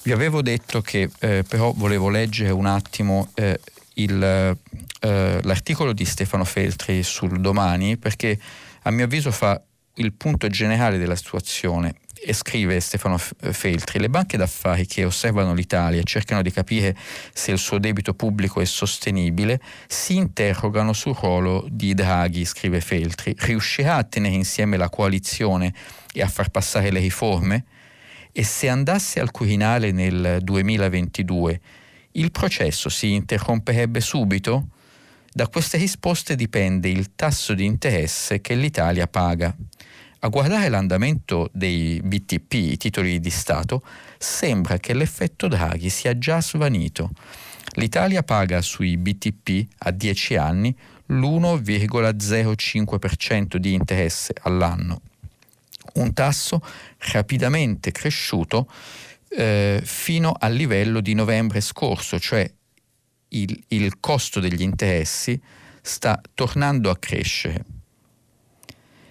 [0.03, 3.59] Vi avevo detto che eh, però volevo leggere un attimo eh,
[3.95, 4.57] il,
[5.01, 8.39] l'articolo di Stefano Feltri sul domani perché
[8.83, 9.61] a mio avviso fa
[9.95, 11.95] il punto generale della situazione
[12.29, 16.97] e scrive Stefano Feltri, le banche d'affari che osservano l'Italia e cercano di capire
[17.33, 23.33] se il suo debito pubblico è sostenibile, si interrogano sul ruolo di Draghi, scrive Feltri.
[23.39, 25.73] Riuscirà a tenere insieme la coalizione
[26.13, 27.65] e a far passare le riforme?
[28.33, 31.61] E se andasse al Quirinale nel 2022,
[32.13, 34.71] il processo si interromperebbe subito?
[35.31, 39.55] Da queste risposte dipende il tasso di interesse che l'Italia paga.
[40.27, 43.85] A guardare l'andamento dei BTP, i titoli di Stato,
[44.19, 47.13] sembra che l'effetto Draghi sia già svanito.
[47.75, 55.01] L'Italia paga sui BTP a 10 anni l'1,05% di interesse all'anno,
[55.95, 56.61] un tasso
[57.13, 58.69] rapidamente cresciuto
[59.29, 62.53] eh, fino al livello di novembre scorso, cioè
[63.29, 65.41] il, il costo degli interessi
[65.81, 67.76] sta tornando a crescere.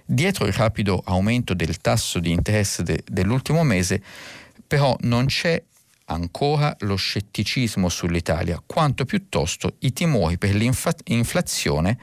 [0.05, 4.01] Dietro il rapido aumento del tasso di interesse de- dell'ultimo mese,
[4.67, 5.61] però non c'è
[6.05, 11.97] ancora lo scetticismo sull'Italia, quanto piuttosto i timori per l'inflazione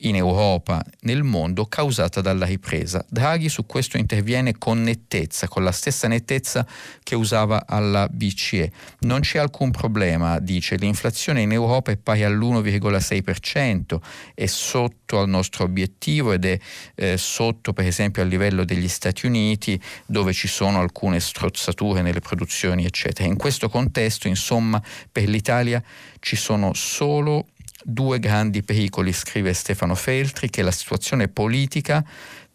[0.00, 3.04] in Europa, nel mondo, causata dalla ripresa.
[3.08, 6.66] Draghi su questo interviene con nettezza, con la stessa nettezza
[7.02, 8.70] che usava alla BCE.
[9.00, 13.98] Non c'è alcun problema, dice, l'inflazione in Europa è pari all'1,6%,
[14.34, 16.58] è sotto al nostro obiettivo ed è
[16.94, 22.20] eh, sotto per esempio al livello degli Stati Uniti dove ci sono alcune strozzature nelle
[22.20, 23.28] produzioni, eccetera.
[23.28, 25.82] In questo contesto, insomma, per l'Italia
[26.20, 27.46] ci sono solo
[27.88, 32.04] due grandi pericoli, scrive Stefano Feltri, che la situazione politica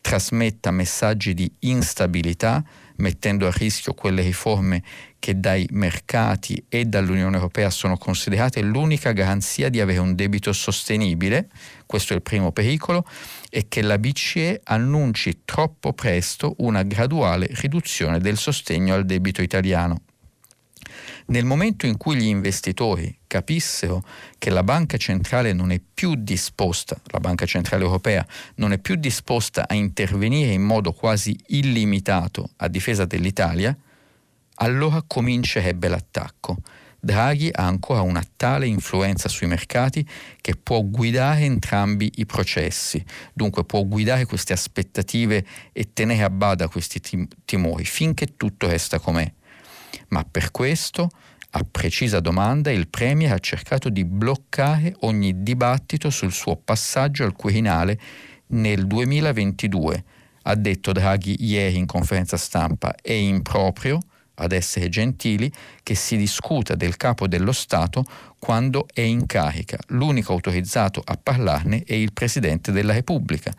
[0.02, 2.62] trasmetta messaggi di instabilità,
[2.98, 4.84] mettendo a rischio quelle riforme
[5.20, 11.48] che dai mercati e dall'Unione Europea sono considerate l'unica garanzia di avere un debito sostenibile,
[11.86, 13.08] questo è il primo pericolo,
[13.50, 20.02] e che la BCE annunci troppo presto una graduale riduzione del sostegno al debito italiano.
[21.32, 24.04] Nel momento in cui gli investitori capissero
[24.38, 28.96] che la banca centrale non è più disposta, la banca centrale europea non è più
[28.96, 33.74] disposta a intervenire in modo quasi illimitato a difesa dell'Italia,
[34.56, 36.58] allora comincerebbe l'attacco.
[37.00, 40.06] Draghi ha ancora una tale influenza sui mercati
[40.42, 46.68] che può guidare entrambi i processi, dunque può guidare queste aspettative e tenere a bada
[46.68, 49.32] questi tim- timori finché tutto resta com'è
[50.12, 51.10] ma per questo,
[51.52, 57.34] a precisa domanda, il Premier ha cercato di bloccare ogni dibattito sul suo passaggio al
[57.34, 58.00] Quirinale
[58.48, 60.04] nel 2022.
[60.44, 64.00] Ha detto Draghi ieri in conferenza stampa, è improprio,
[64.36, 65.52] ad essere gentili,
[65.84, 68.04] che si discuta del capo dello Stato
[68.40, 69.78] quando è in carica.
[69.88, 73.54] L'unico autorizzato a parlarne è il Presidente della Repubblica.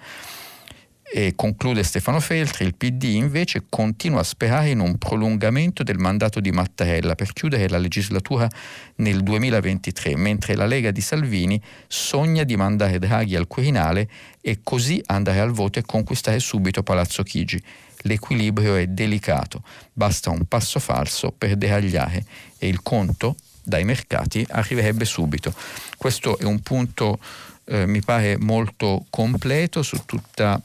[1.15, 6.41] E conclude Stefano Feltri, il PD invece continua a sperare in un prolungamento del mandato
[6.41, 8.49] di Mattarella per chiudere la legislatura
[8.97, 14.09] nel 2023, mentre la Lega di Salvini sogna di mandare Draghi al Quirinale
[14.41, 17.63] e così andare al voto e conquistare subito Palazzo Chigi.
[18.05, 22.25] L'equilibrio è delicato, basta un passo falso per deragliare
[22.57, 25.53] e il conto dai mercati arriverebbe subito.
[25.99, 27.19] Questo è un punto
[27.67, 30.61] eh, mi pare molto completo su tutta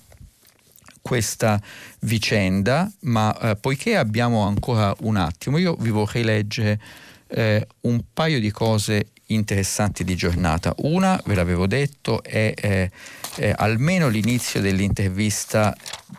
[1.08, 1.62] questa
[2.02, 6.82] vicenda, ma eh, poiché abbiamo ancora un attimo, io vi vorrei leggere
[7.30, 10.74] eh, un paio di cose interessanti di giornata.
[10.80, 12.90] Una, ve l'avevo detto, è, è,
[13.36, 15.74] è almeno l'inizio dell'intervista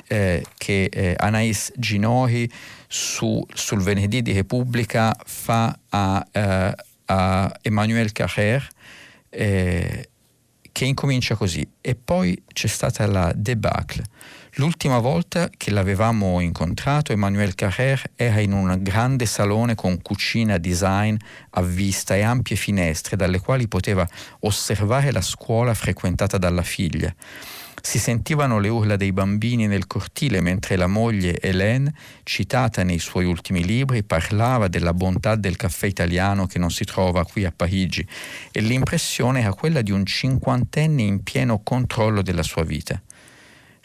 [0.06, 2.50] eh, che eh, Anais Ginori
[2.86, 6.74] su, sul venerdì di Repubblica fa a, eh,
[7.04, 8.66] a Emmanuel Carrère
[9.28, 10.08] eh,
[10.72, 14.04] che incomincia così e poi c'è stata la debacle
[14.58, 21.14] L'ultima volta che l'avevamo incontrato, Emmanuel Carrère era in un grande salone con cucina design
[21.50, 24.04] a vista e ampie finestre dalle quali poteva
[24.40, 27.14] osservare la scuola frequentata dalla figlia.
[27.80, 31.94] Si sentivano le urla dei bambini nel cortile mentre la moglie Hélène,
[32.24, 37.24] citata nei suoi ultimi libri, parlava della bontà del caffè italiano che non si trova
[37.24, 38.04] qui a Parigi
[38.50, 43.00] e l'impressione era quella di un cinquantenne in pieno controllo della sua vita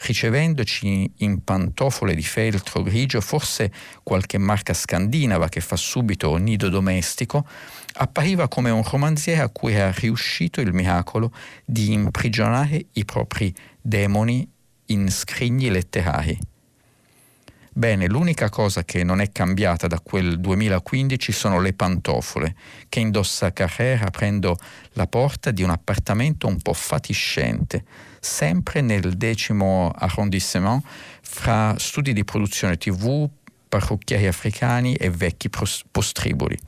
[0.06, 7.46] ricevendoci in pantofole di feltro grigio, forse qualche marca scandinava che fa subito nido domestico,
[7.94, 11.32] appariva come un romanziere a cui era riuscito il miracolo
[11.64, 14.48] di imprigionare i propri demoni
[14.86, 16.38] in scrigni letterari.
[17.76, 22.54] Bene, l'unica cosa che non è cambiata da quel 2015 sono le pantofole
[22.88, 24.56] che indossa Carrera aprendo
[24.92, 27.84] la porta di un appartamento un po' fatiscente,
[28.24, 30.82] sempre nel decimo arrondissement,
[31.20, 33.28] fra studi di produzione tv,
[33.68, 35.50] parrucchieri africani e vecchi
[35.90, 36.58] postriboli.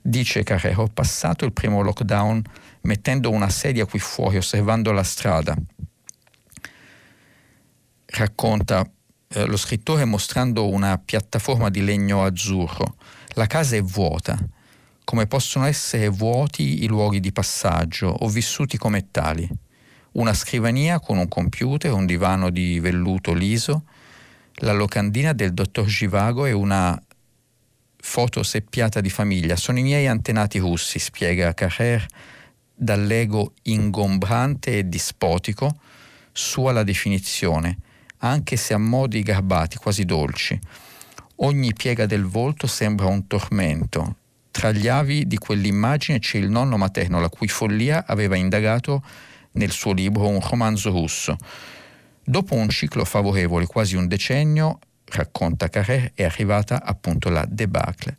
[0.00, 2.42] Dice Carrera, ho passato il primo lockdown
[2.82, 5.54] mettendo una sedia qui fuori, osservando la strada.
[8.06, 8.88] Racconta
[9.28, 12.96] eh, lo scrittore mostrando una piattaforma di legno azzurro.
[13.34, 14.38] La casa è vuota,
[15.04, 19.48] come possono essere vuoti i luoghi di passaggio o vissuti come tali.
[20.12, 23.84] Una scrivania con un computer, un divano di velluto liso,
[24.56, 27.00] la locandina del dottor Givago e una
[27.96, 29.56] foto seppiata di famiglia.
[29.56, 32.06] Sono i miei antenati russi, spiega Carrer,
[32.74, 35.78] dall'ego ingombrante e dispotico,
[36.32, 37.78] sua la definizione
[38.20, 40.58] anche se a modi garbati, quasi dolci.
[41.36, 44.16] Ogni piega del volto sembra un tormento.
[44.50, 49.02] Tra gli avi di quell'immagine c'è il nonno materno, la cui follia aveva indagato
[49.52, 51.36] nel suo libro un romanzo russo.
[52.22, 58.16] Dopo un ciclo favorevole, quasi un decennio, racconta Carrère, è arrivata appunto la debacle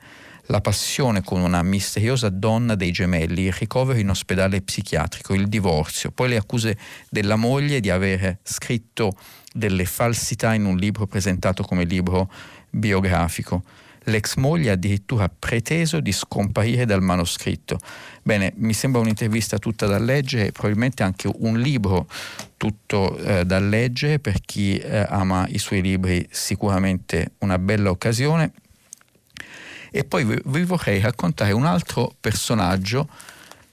[0.52, 6.12] la passione con una misteriosa donna dei gemelli, il ricovero in ospedale psichiatrico, il divorzio,
[6.12, 6.78] poi le accuse
[7.10, 9.14] della moglie di aver scritto
[9.54, 12.30] delle falsità in un libro presentato come libro
[12.70, 13.64] biografico.
[14.06, 17.78] L'ex moglie ha addirittura preteso di scomparire dal manoscritto.
[18.24, 22.08] Bene, mi sembra un'intervista tutta da leggere probabilmente anche un libro
[22.58, 28.54] tutto eh, da leggere per chi eh, ama i suoi libri, sicuramente una bella occasione.
[29.92, 33.08] E poi vi, vi vorrei raccontare un altro personaggio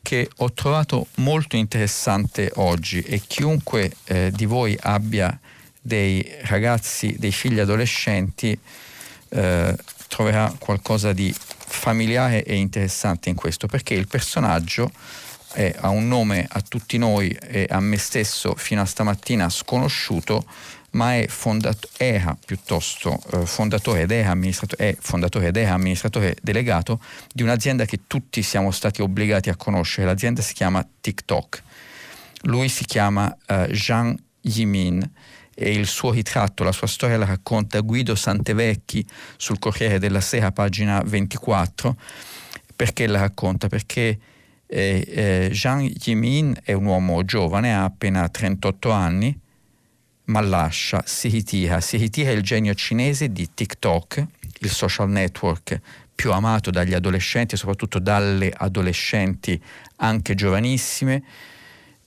[0.02, 5.38] che ho trovato molto interessante oggi e chiunque eh, di voi abbia
[5.80, 8.58] dei ragazzi, dei figli adolescenti,
[9.28, 9.76] eh,
[10.08, 14.90] troverà qualcosa di familiare e interessante in questo, perché il personaggio
[15.52, 20.44] è, ha un nome a tutti noi e a me stesso fino a stamattina sconosciuto,
[20.90, 24.36] ma è fondato, era piuttosto eh, fondatore, ed era
[24.76, 27.00] è fondatore ed era amministratore delegato
[27.32, 30.06] di un'azienda che tutti siamo stati obbligati a conoscere.
[30.06, 31.62] L'azienda si chiama TikTok.
[32.42, 35.10] Lui si chiama uh, Jean Yimin
[35.60, 39.04] e il suo ritratto, la sua storia la racconta Guido Santevecchi
[39.36, 41.96] sul Corriere della Sera, pagina 24.
[42.76, 43.66] Perché la racconta?
[43.66, 44.18] Perché
[44.68, 49.36] eh, eh, Jean Yimin è un uomo giovane, ha appena 38 anni,
[50.26, 54.24] ma lascia, si ritira, si ritira il genio cinese di TikTok,
[54.60, 55.80] il social network
[56.14, 59.60] più amato dagli adolescenti, soprattutto dalle adolescenti
[59.96, 61.24] anche giovanissime,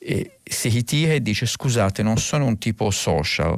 [0.03, 3.55] e si ritira e dice scusate non sono un tipo social.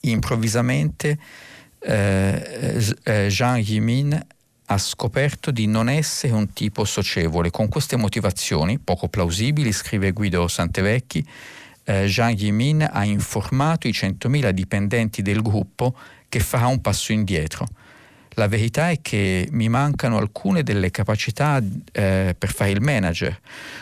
[0.00, 1.18] Improvvisamente
[1.80, 4.26] eh, eh, Jean Yimin
[4.68, 7.50] ha scoperto di non essere un tipo socievole.
[7.50, 11.24] Con queste motivazioni, poco plausibili, scrive Guido Santevecchi,
[11.84, 15.94] eh, Jean Yimin ha informato i 100.000 dipendenti del gruppo
[16.28, 17.66] che farà un passo indietro.
[18.38, 21.58] La verità è che mi mancano alcune delle capacità
[21.92, 23.40] eh, per fare il manager.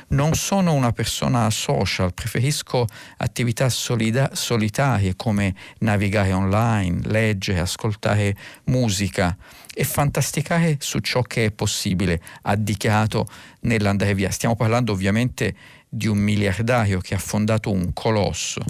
[0.09, 2.87] Non sono una persona social, preferisco
[3.17, 8.37] attività solida- solitarie come navigare online, leggere, ascoltare
[8.67, 9.37] musica
[9.75, 13.27] e fantasticare su ciò che è possibile, ha dichiarato
[13.63, 14.31] nell'andare via.
[14.31, 15.53] Stiamo parlando ovviamente
[15.89, 18.61] di un miliardario che ha fondato un colosso.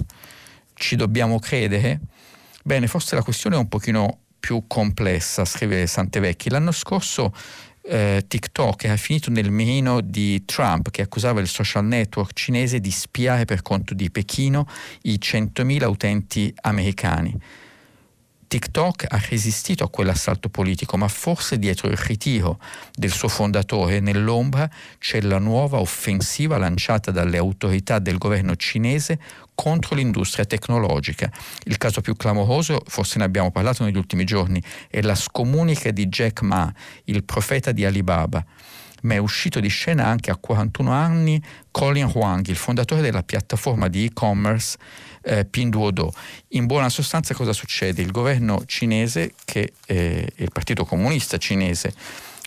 [0.73, 1.99] Ci dobbiamo credere?
[2.63, 6.51] Bene, forse la questione è un pochino più complessa, scrive Santevecchi.
[6.51, 7.33] L'anno scorso
[7.81, 12.91] eh, TikTok ha finito nel mirino di Trump che accusava il social network cinese di
[12.91, 14.67] spiare per conto di Pechino
[15.01, 17.35] i 100.000 utenti americani.
[18.47, 22.59] TikTok ha resistito a quell'assalto politico, ma forse dietro il ritiro
[22.93, 24.69] del suo fondatore nell'ombra
[24.99, 29.19] c'è la nuova offensiva lanciata dalle autorità del governo cinese
[29.55, 31.31] contro l'industria tecnologica.
[31.63, 36.07] Il caso più clamoroso, forse ne abbiamo parlato negli ultimi giorni, è la scomunica di
[36.07, 36.71] Jack Ma,
[37.05, 38.45] il profeta di Alibaba
[39.01, 41.41] ma è uscito di scena anche a 41 anni
[41.71, 44.77] Colin Huang, il fondatore della piattaforma di e-commerce
[45.21, 46.13] eh, Pinduodo.
[46.49, 48.01] In buona sostanza cosa succede?
[48.01, 51.93] Il governo cinese, che eh, il Partito Comunista cinese,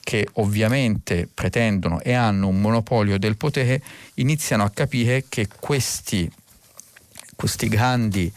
[0.02, 3.82] che ovviamente pretendono e hanno un monopolio del potere,
[4.14, 6.30] iniziano a capire che questi,
[7.38, 8.32] questi grandi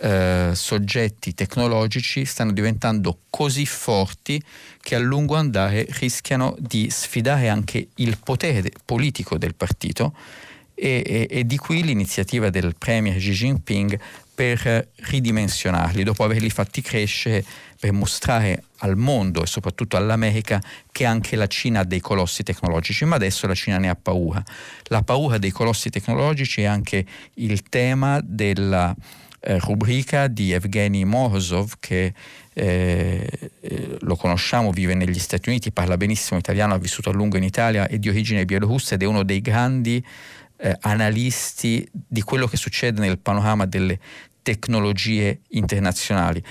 [0.00, 4.42] eh, soggetti tecnologici stanno diventando così forti
[4.78, 10.14] che a lungo andare rischiano di sfidare anche il potere politico del partito
[10.74, 13.98] e, e, e di qui l'iniziativa del Premier Xi Jinping
[14.34, 17.44] per ridimensionarli, dopo averli fatti crescere,
[17.78, 20.62] per mostrare al mondo e soprattutto all'America
[20.92, 24.42] che anche la Cina ha dei colossi tecnologici, ma adesso la Cina ne ha paura.
[24.84, 27.04] La paura dei colossi tecnologici è anche
[27.34, 28.94] il tema della
[29.40, 32.14] eh, rubrica di Evgeny Morozov che
[32.54, 37.36] eh, eh, lo conosciamo, vive negli Stati Uniti, parla benissimo italiano, ha vissuto a lungo
[37.36, 40.04] in Italia, è di origine bielorussa ed è uno dei grandi
[40.62, 43.98] eh, analisti di quello che succede nel panorama delle
[44.42, 46.42] tecnologie internazionali.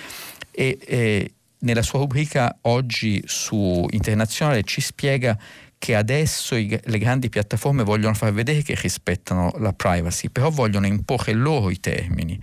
[0.52, 5.38] E, e nella sua rubrica oggi su Internazionale ci spiega
[5.78, 10.86] che adesso i, le grandi piattaforme vogliono far vedere che rispettano la privacy, però vogliono
[10.86, 12.40] imporre loro i termini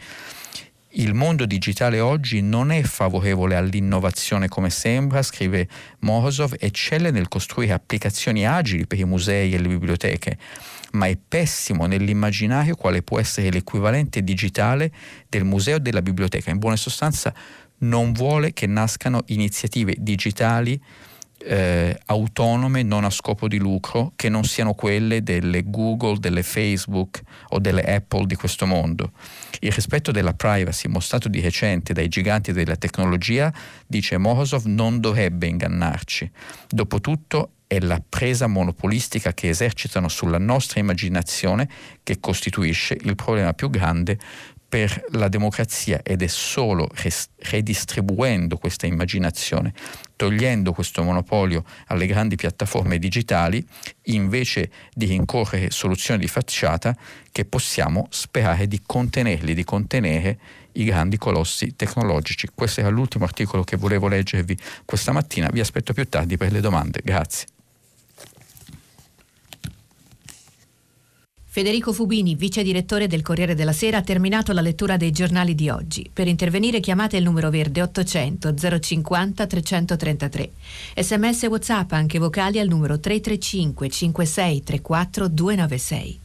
[0.93, 5.69] il mondo digitale oggi non è favorevole all'innovazione come sembra, scrive
[6.01, 10.39] Morozov, eccelle nel costruire applicazioni agili per i musei e le biblioteche,
[10.93, 14.93] ma è pessimo nell'immaginare quale può essere l'equivalente digitale
[15.29, 16.51] del museo e della biblioteca.
[16.51, 17.35] In buona sostanza
[17.79, 20.81] non vuole che nascano iniziative digitali
[21.39, 27.21] eh, autonome non a scopo di lucro che non siano quelle delle Google, delle Facebook
[27.51, 29.13] o delle Apple di questo mondo.
[29.61, 33.53] Il rispetto della privacy mostrato di recente dai giganti della tecnologia,
[33.87, 36.31] dice Morozov, non dovrebbe ingannarci.
[36.69, 41.69] Dopotutto è la presa monopolistica che esercitano sulla nostra immaginazione
[42.03, 44.19] che costituisce il problema più grande
[44.69, 46.91] per la democrazia ed è solo
[47.39, 49.73] redistribuendo questa immaginazione,
[50.19, 53.65] togliendo questo monopolio alle grandi piattaforme digitali,
[54.07, 56.95] invece di rincorrere soluzioni di facciata,
[57.31, 60.39] che possiamo sperare di contenerli, di contenere
[60.73, 62.49] i grandi colossi tecnologici.
[62.53, 66.61] Questo era l'ultimo articolo che volevo leggervi questa mattina, vi aspetto più tardi per le
[66.61, 67.01] domande.
[67.05, 67.58] Grazie.
[71.51, 75.71] Federico Fubini, vice direttore del Corriere della Sera, ha terminato la lettura dei giornali di
[75.71, 76.09] oggi.
[76.13, 80.51] Per intervenire chiamate il numero verde 800 050 333.
[80.97, 86.21] Sms WhatsApp anche vocali al numero 335 56 34 296.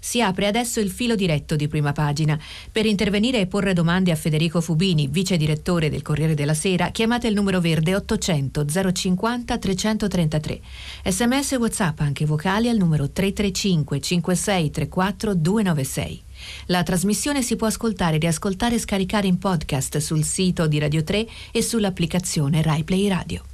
[0.00, 2.38] Si apre adesso il filo diretto di prima pagina.
[2.70, 7.28] Per intervenire e porre domande a Federico Fubini, vice direttore del Corriere della Sera, chiamate
[7.28, 10.60] il numero verde 800 050 333.
[11.04, 16.22] Sms WhatsApp anche vocali al numero 335 5634 296.
[16.66, 21.26] La trasmissione si può ascoltare, riascoltare e scaricare in podcast sul sito di Radio 3
[21.50, 23.44] e sull'applicazione RaiPlay Radio.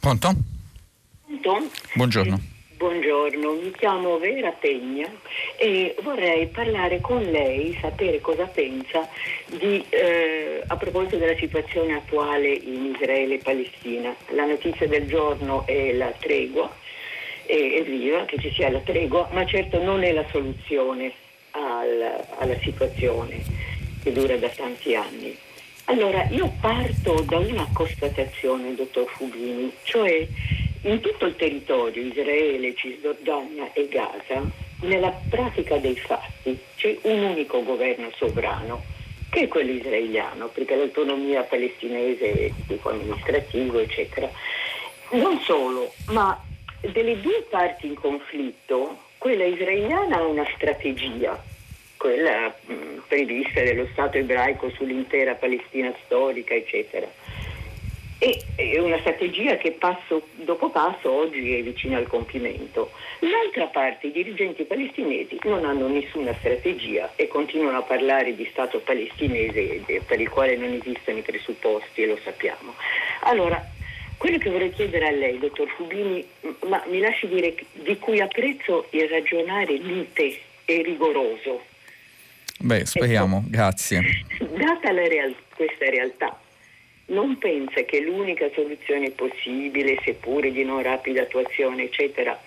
[0.00, 0.34] Pronto?
[1.26, 1.70] Pronto?
[1.94, 2.55] Buongiorno.
[2.76, 5.10] Buongiorno, mi chiamo Vera Pegna
[5.56, 9.08] e vorrei parlare con lei, sapere cosa pensa
[9.46, 14.14] di, eh, a proposito della situazione attuale in Israele e Palestina.
[14.28, 16.70] La notizia del giorno è la tregua,
[17.46, 21.12] è evviva che ci sia la tregua, ma certo non è la soluzione
[21.52, 23.42] al, alla situazione
[24.02, 25.34] che dura da tanti anni.
[25.88, 30.26] Allora, io parto da una constatazione, dottor Fubini, cioè
[30.82, 34.42] in tutto il territorio, Israele, Cisgiordania e Gaza,
[34.80, 38.82] nella pratica dei fatti c'è un unico governo sovrano
[39.30, 44.30] che è quello israeliano, perché l'autonomia palestinese è tipo amministrativo, eccetera.
[45.10, 46.40] Non solo, ma
[46.80, 51.42] delle due parti in conflitto, quella israeliana ha una strategia,
[51.96, 57.06] quella mh, prevista dallo Stato ebraico sull'intera Palestina storica, eccetera
[58.18, 62.90] e è una strategia che passo dopo passo oggi è vicina al compimento.
[63.20, 68.78] L'altra parte, i dirigenti palestinesi, non hanno nessuna strategia e continuano a parlare di Stato
[68.78, 72.74] palestinese per il quale non esistono i presupposti e lo sappiamo.
[73.20, 73.62] Allora,
[74.16, 76.26] quello che vorrei chiedere a lei, dottor Fubini,
[76.68, 81.62] ma mi lasci dire di cui apprezzo il ragionare lite e rigoroso.
[82.58, 84.24] Beh, speriamo, ecco, grazie.
[84.56, 86.38] Data real- questa realtà,
[87.06, 92.38] non pensa che l'unica soluzione possibile, seppure di non rapida attuazione, eccetera,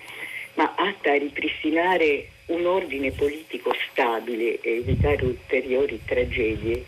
[0.55, 6.83] ma atta a ripristinare un ordine politico stabile e evitare ulteriori tragedie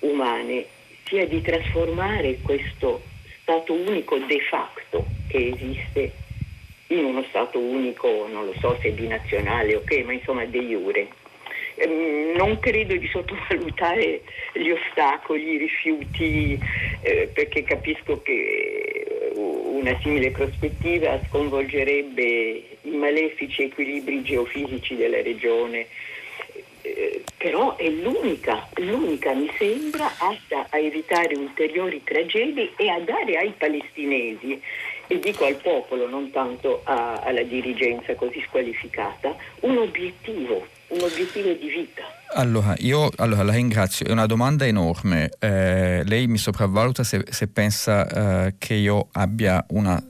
[0.00, 0.66] umane,
[1.04, 3.02] sia di trasformare questo
[3.42, 6.12] Stato unico de facto che esiste
[6.86, 10.60] in uno Stato unico, non lo so se binazionale o okay, che, ma insomma de
[10.60, 11.08] jure.
[11.76, 14.22] Ehm, non credo di sottovalutare
[14.52, 16.58] gli ostacoli, i rifiuti,
[17.02, 25.86] eh, perché capisco che una simile prospettiva sconvolgerebbe i malefici equilibri geofisici della regione.
[26.82, 33.36] Eh, però è l'unica, l'unica mi sembra atta a evitare ulteriori tragedie e a dare
[33.36, 34.60] ai palestinesi
[35.06, 41.52] e dico al popolo, non tanto a, alla dirigenza così squalificata, un obiettivo, un obiettivo
[41.52, 42.02] di vita.
[42.34, 45.30] Allora, io allora, la ringrazio, è una domanda enorme.
[45.38, 50.02] Eh, lei mi sopravvaluta se, se pensa eh, che io abbia una,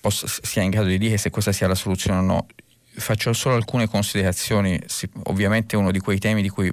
[0.00, 2.46] posso, sia in grado di dire se questa sia la soluzione o no.
[2.92, 6.72] Faccio solo alcune considerazioni, si, ovviamente uno di quei temi di cui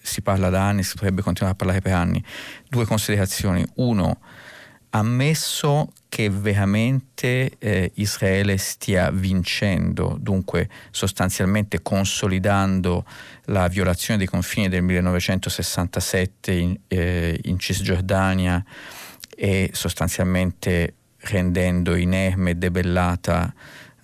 [0.00, 2.22] si parla da anni, si potrebbe continuare a parlare per anni.
[2.68, 3.64] Due considerazioni.
[3.76, 4.18] Uno,
[4.94, 13.04] ammesso che veramente eh, Israele stia vincendo, dunque sostanzialmente consolidando
[13.46, 18.62] la violazione dei confini del 1967 in, eh, in Cisgiordania
[19.34, 23.52] e sostanzialmente rendendo inerme e debellata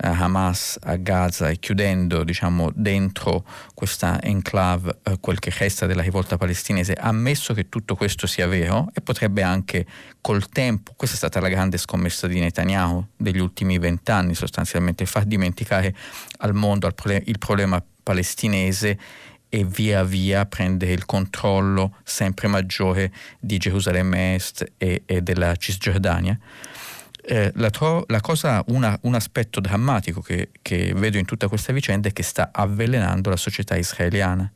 [0.00, 3.44] Hamas a Gaza e chiudendo diciamo, dentro
[3.74, 8.88] questa enclave eh, quel che resta della rivolta palestinese, ammesso che tutto questo sia vero
[8.94, 9.86] e potrebbe anche
[10.20, 15.24] col tempo, questa è stata la grande scommessa di Netanyahu degli ultimi vent'anni sostanzialmente, far
[15.24, 15.94] dimenticare
[16.38, 18.98] al mondo il problema, il problema palestinese
[19.48, 26.38] e via via prendere il controllo sempre maggiore di Gerusalemme Est e, e della Cisgiordania.
[27.30, 31.74] Eh, la, tro- la, cosa, una, un aspetto drammatico che, che, vedo in tutta questa
[31.74, 34.50] vicenda è che sta avvelenando la società israeliana,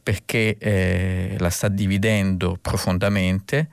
[0.00, 3.68] perché eh, la sta dividendo profondamente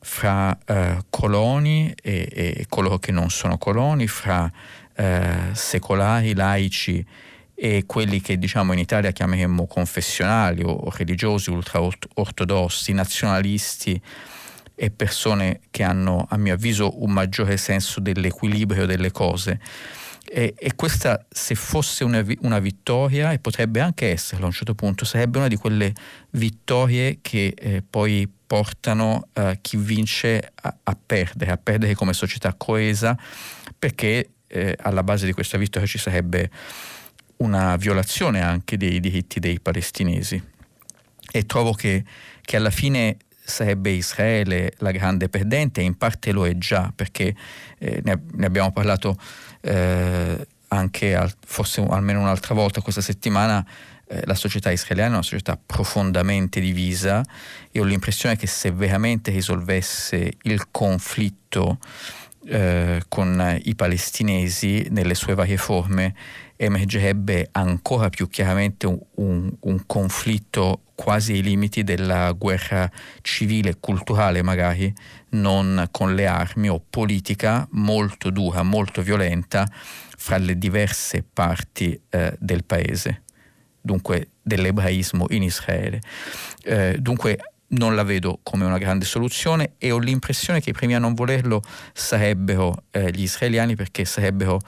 [0.00, 4.50] fra eh, coloni e, e, coloro che non sono coloni, fra
[4.94, 7.04] eh, secolari, laici
[7.54, 14.00] e quelli che diciamo in Italia chiameremmo confessionali o religiosi ultra-ortodossi, nazionalisti
[14.80, 19.58] e persone che hanno, a mio avviso, un maggiore senso dell'equilibrio delle cose.
[20.24, 24.76] E, e questa, se fosse una, una, vittoria, e potrebbe anche esserlo a un certo
[24.76, 25.92] punto, sarebbe una di quelle
[26.30, 32.54] vittorie che eh, poi portano eh, chi vince a, a, perdere, a perdere come società
[32.54, 33.18] coesa,
[33.76, 36.50] perché eh, alla base di questa vittoria ci sarebbe
[37.38, 40.40] una violazione anche dei diritti dei palestinesi.
[41.30, 42.04] E trovo che,
[42.42, 43.16] che alla fine
[43.50, 47.34] sarebbe Israele la grande perdente, e in parte lo è già, perché
[47.78, 49.16] eh, ne, ne, abbiamo parlato
[49.60, 53.66] eh, anche al, forse almeno un'altra volta questa settimana.
[54.10, 57.22] Eh, la società israeliana è una società profondamente divisa
[57.70, 61.78] e ho l'impressione che se veramente risolvesse il conflitto
[62.46, 66.14] eh, con i palestinesi nelle sue varie forme,
[66.60, 72.90] emergerebbe ancora più chiaramente un, un, conflitto quasi ai limiti della guerra
[73.22, 74.92] civile, culturale magari,
[75.30, 82.34] non con le armi o politica molto dura, molto violenta fra le diverse parti eh,
[82.40, 83.22] del paese,
[83.80, 86.00] dunque dell'ebraismo in Israele.
[86.64, 87.38] Eh, dunque
[87.68, 91.14] non la vedo come una grande soluzione e ho l'impressione che i primi a non
[91.14, 91.62] volerlo
[91.92, 94.60] sarebbero eh, gli israeliani perché sarebbero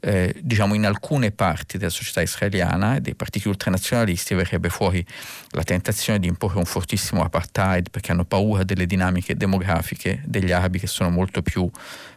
[0.00, 5.04] eh, diciamo in alcune parti della società israeliana e dei partiti ultranazionalisti verrebbe fuori
[5.50, 10.78] la tentazione di imporre un fortissimo apartheid perché hanno paura delle dinamiche demografiche degli arabi
[10.78, 11.68] che sono molto più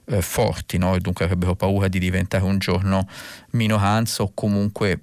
[0.05, 0.95] eh, forti no?
[0.95, 3.07] e dunque avrebbero paura di diventare un giorno
[3.51, 5.01] minoranza o comunque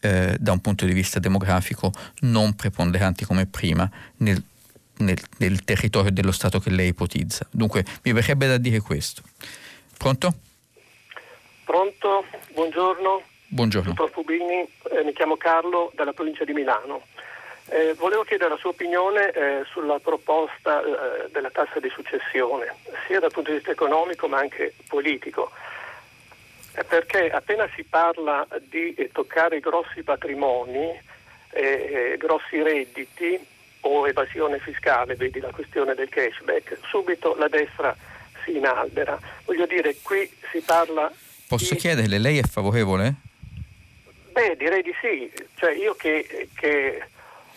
[0.00, 3.88] eh, da un punto di vista demografico non preponderanti come prima
[4.18, 4.42] nel,
[4.98, 7.46] nel, nel territorio dello Stato che lei ipotizza.
[7.50, 9.22] Dunque mi verrebbe da dire questo.
[9.96, 10.34] Pronto?
[11.64, 13.22] Pronto, buongiorno.
[13.48, 13.92] Buongiorno.
[13.92, 17.02] Dottor Fubini, eh, mi chiamo Carlo dalla provincia di Milano.
[17.68, 22.74] Eh, volevo chiedere la sua opinione eh, sulla proposta eh, della tassa di successione,
[23.06, 25.50] sia dal punto di vista economico ma anche politico,
[26.84, 31.14] perché appena si parla di eh, toccare grossi patrimoni,
[32.18, 33.40] grossi redditi
[33.80, 37.96] o evasione fiscale, vedi la questione del cashback, subito la destra
[38.44, 39.18] si inalbera.
[39.44, 41.10] Voglio dire, qui si parla...
[41.48, 41.80] Posso di...
[41.80, 43.14] chiederle, lei è favorevole?
[44.32, 45.30] Beh, direi di sì.
[45.54, 47.02] Cioè, io che, che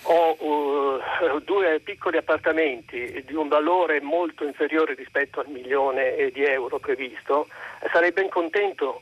[0.04, 6.80] ho uh, due piccoli appartamenti di un valore molto inferiore rispetto al milione di euro
[6.80, 7.48] previsto,
[7.92, 9.02] sarei ben contento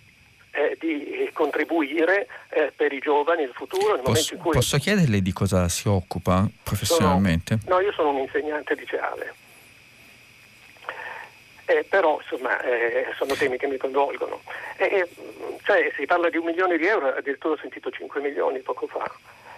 [0.57, 3.93] eh, di contribuire eh, per i giovani nel futuro.
[3.93, 4.51] Nel posso, cui...
[4.51, 7.59] posso chiederle di cosa si occupa professionalmente?
[7.63, 9.33] Sono, no, io sono un insegnante liceale.
[11.65, 14.41] Eh, però insomma eh, sono temi che mi coinvolgono.
[14.77, 15.07] Eh,
[15.63, 19.09] cioè, si parla di un milione di euro, addirittura ho sentito 5 milioni poco fa.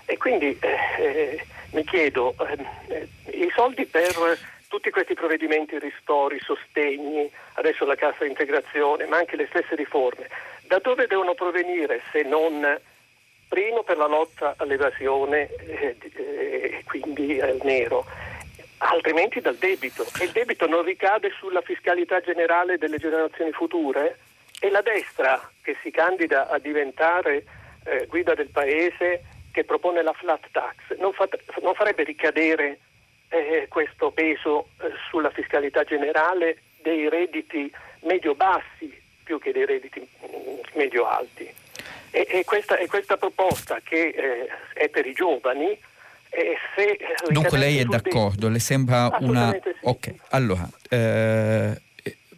[0.06, 2.36] E quindi eh, eh, mi chiedo,
[2.88, 4.38] eh, i soldi per
[4.68, 10.28] tutti questi provvedimenti, ristori, sostegni, adesso la cassa integrazione, ma anche le stesse riforme,
[10.70, 12.80] da dove devono provenire se non
[13.48, 18.06] primo per la lotta all'evasione e eh, quindi al nero,
[18.78, 20.06] altrimenti dal debito.
[20.20, 24.20] E il debito non ricade sulla fiscalità generale delle generazioni future?
[24.60, 27.44] E la destra che si candida a diventare
[27.86, 31.28] eh, guida del paese, che propone la flat tax, non, fa,
[31.64, 32.78] non farebbe ricadere
[33.30, 38.99] eh, questo peso eh, sulla fiscalità generale dei redditi medio-bassi
[39.30, 41.48] più che dei redditi mm, medio-alti.
[42.10, 45.78] E, e, questa, e, questa, proposta che eh, è per i giovani
[46.76, 46.98] se,
[47.30, 49.52] Dunque lei è d'accordo, le sembra una...
[49.52, 49.72] Sì.
[49.82, 51.80] Ok, allora, eh,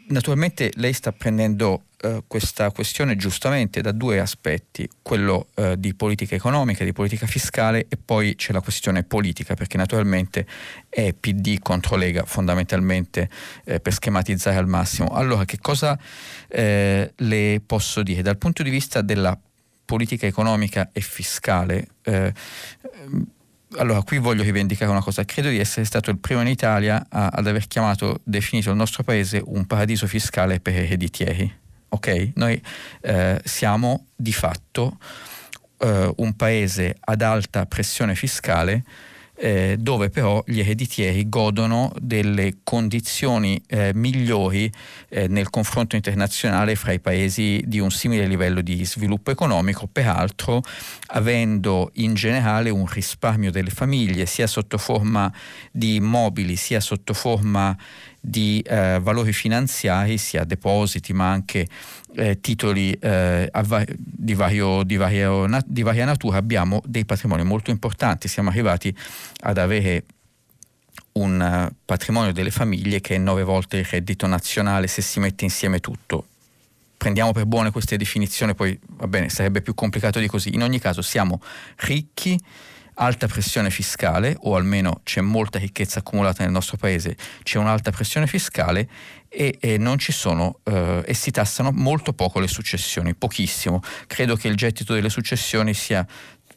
[0.08, 6.34] naturalmente lei sta prendendo eh, questa questione giustamente da due aspetti, quello eh, di politica
[6.34, 10.48] economica, di politica fiscale e poi c'è la questione politica, perché naturalmente
[10.90, 13.30] è PD contro Lega fondamentalmente
[13.66, 15.10] eh, per schematizzare al massimo.
[15.10, 15.98] Allora, che cosa
[16.48, 18.24] eh, le posso dire?
[18.24, 19.38] Dal punto di vista della
[19.86, 22.34] politica economica e fiscale, eh,
[23.78, 25.24] allora, qui voglio rivendicare una cosa.
[25.24, 29.04] Credo di essere stato il primo in Italia a, ad aver chiamato, definito il nostro
[29.04, 31.61] paese un paradiso fiscale per ereditieri.
[31.94, 32.32] Ok?
[32.36, 32.62] Noi
[33.02, 34.98] eh, siamo di fatto
[35.80, 38.84] eh, un paese ad alta pressione fiscale
[39.42, 44.72] eh, dove però gli ereditieri godono delle condizioni eh, migliori
[45.10, 50.62] eh, nel confronto internazionale fra i paesi di un simile livello di sviluppo economico, peraltro
[51.08, 55.34] avendo in generale un risparmio delle famiglie sia sotto forma
[55.72, 57.76] di immobili sia sotto forma
[58.24, 61.68] di eh, valori finanziari, sia depositi ma anche
[62.16, 63.52] eh, titoli eh,
[63.98, 68.28] di, vario, di, vario, di, varia natura, abbiamo dei patrimoni molto importanti.
[68.28, 68.96] Siamo arrivati
[69.42, 70.04] ad avere
[71.14, 75.44] un uh, patrimonio delle famiglie che è nove volte il reddito nazionale se si mette
[75.44, 76.28] insieme tutto.
[76.96, 80.54] Prendiamo per buone queste definizioni, poi va bene, sarebbe più complicato di così.
[80.54, 81.42] In ogni caso siamo
[81.78, 82.40] ricchi
[83.02, 88.28] alta pressione fiscale, o almeno c'è molta ricchezza accumulata nel nostro paese, c'è un'alta pressione
[88.28, 88.88] fiscale
[89.28, 93.82] e, e, sono, eh, e si tassano molto poco le successioni, pochissimo.
[94.06, 96.06] Credo che il gettito delle successioni sia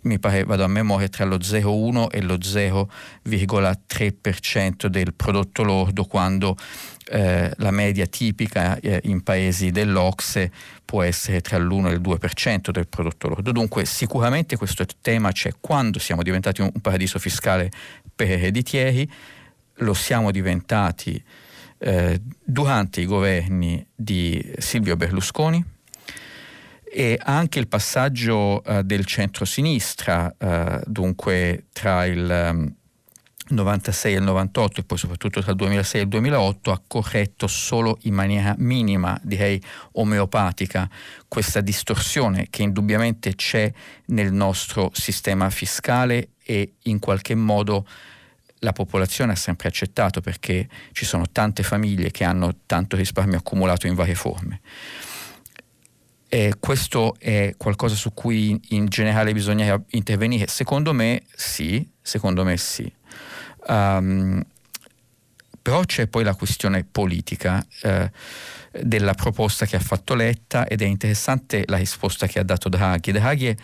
[0.02, 6.58] mi pare, vado a memoria, tra lo 0,1 e lo 0,3% del prodotto lordo, quando
[7.06, 10.50] eh, la media tipica eh, in paesi dell'Ocse
[10.84, 13.52] può essere tra l'1 e il 2% del prodotto lordo.
[13.52, 17.70] Dunque sicuramente questo tema c'è quando siamo diventati un, paradiso fiscale
[18.14, 19.10] per ereditieri,
[19.78, 21.22] lo siamo diventati
[21.78, 25.72] eh, durante i governi di Silvio Berlusconi
[26.84, 32.74] e anche il passaggio uh, del centro-sinistra, uh, dunque tra il um,
[33.46, 37.46] 96 e il 98 e poi soprattutto tra il 2006 e il 2008 ha corretto
[37.46, 39.60] solo in maniera minima, direi
[39.92, 40.88] omeopatica,
[41.28, 43.70] questa distorsione che indubbiamente c'è
[44.06, 47.86] nel nostro sistema fiscale e in qualche modo
[48.60, 53.86] la popolazione ha sempre accettato perché ci sono tante famiglie che hanno tanto risparmio accumulato
[53.86, 54.60] in varie forme.
[56.28, 60.48] E questo è qualcosa su cui in generale bisogna intervenire?
[60.48, 62.90] Secondo me sì, secondo me sì.
[63.66, 64.44] Um,
[65.64, 68.10] però c'è poi la questione politica eh,
[68.82, 73.12] della proposta che ha fatto Letta ed è interessante la risposta che ha dato Draghi.
[73.12, 73.56] Draghi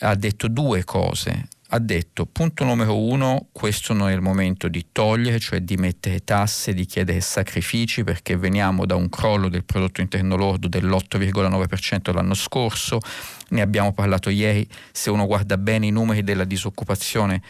[0.00, 1.48] ha detto due cose.
[1.68, 6.22] Ha detto punto numero uno, questo non è il momento di togliere, cioè di mettere
[6.24, 12.34] tasse, di chiedere sacrifici perché veniamo da un crollo del prodotto interno lordo dell'8,9% l'anno
[12.34, 13.00] scorso,
[13.48, 17.42] ne abbiamo parlato ieri, se uno guarda bene i numeri della disoccupazione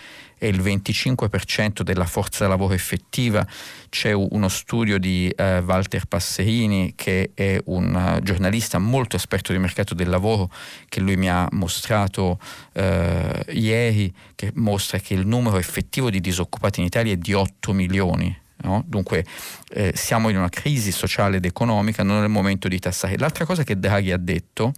[0.45, 3.47] è il 25% della forza lavoro effettiva.
[3.89, 9.59] C'è uno studio di eh, Walter Passerini, che è un uh, giornalista molto esperto di
[9.59, 10.51] mercato del lavoro,
[10.89, 12.39] che lui mi ha mostrato
[12.73, 17.73] eh, ieri, che mostra che il numero effettivo di disoccupati in Italia è di 8
[17.73, 18.43] milioni.
[18.65, 18.85] No?
[18.87, 19.25] Dunque
[19.71, 23.17] eh, siamo in una crisi sociale ed economica, non è il momento di tassare.
[23.17, 24.73] L'altra cosa che Draghi ha detto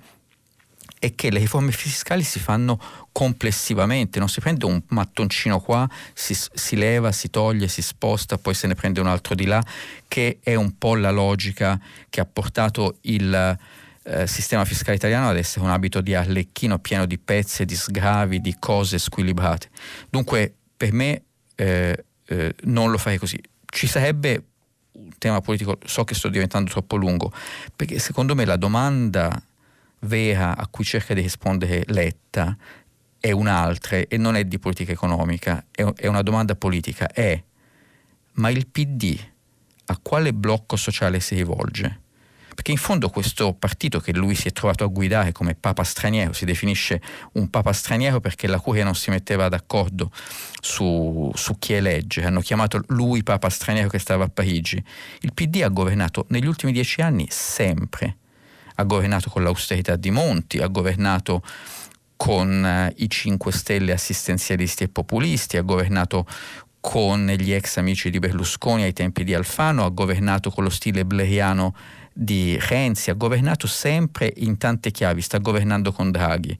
[0.98, 2.80] è che le riforme fiscali si fanno
[3.16, 8.52] complessivamente, non si prende un mattoncino qua, si, si, leva, si toglie, si sposta, poi
[8.52, 9.64] se ne prende un altro di là,
[10.06, 13.58] che è un po' la logica che ha portato il
[14.02, 18.42] eh, sistema fiscale italiano ad essere un abito di arlecchino pieno di pezzi, di sgravi,
[18.42, 19.70] di cose squilibrate.
[20.10, 21.22] Dunque per me
[21.54, 23.40] eh, eh, non lo farei così.
[23.64, 24.42] Ci sarebbe
[24.92, 27.32] un tema politico, so che sto diventando troppo lungo,
[27.74, 29.42] perché secondo me la domanda
[30.00, 32.54] vera a cui cerca di rispondere Letta
[33.26, 37.42] è un'altra e non è di politica economica, è, è una domanda politica, è
[38.34, 39.18] ma il PD
[39.86, 42.02] a quale blocco sociale si rivolge?
[42.54, 46.32] Perché in fondo questo partito che lui si è trovato a guidare come papa straniero,
[46.32, 47.02] si definisce
[47.32, 50.12] un papa straniero perché la curia non si metteva d'accordo
[50.60, 54.82] su, su chi elegge, hanno chiamato lui papa straniero che stava a Parigi.
[55.20, 58.18] Il PD ha governato negli ultimi dieci anni sempre
[58.76, 61.42] ha governato con l'austerità di Monti, ha governato
[62.16, 66.26] con eh, i 5 Stelle assistenzialisti e populisti, ha governato
[66.80, 71.04] con gli ex amici di Berlusconi ai tempi di Alfano, ha governato con lo stile
[71.04, 71.74] bleriano
[72.12, 76.56] di Renzi, ha governato sempre in tante chiavi, sta governando con Draghi.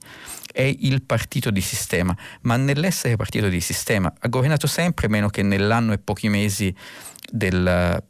[0.51, 5.43] È il partito di sistema, ma nell'essere partito di sistema ha governato sempre meno che
[5.43, 6.75] nell'anno e pochi mesi
[7.31, 8.03] del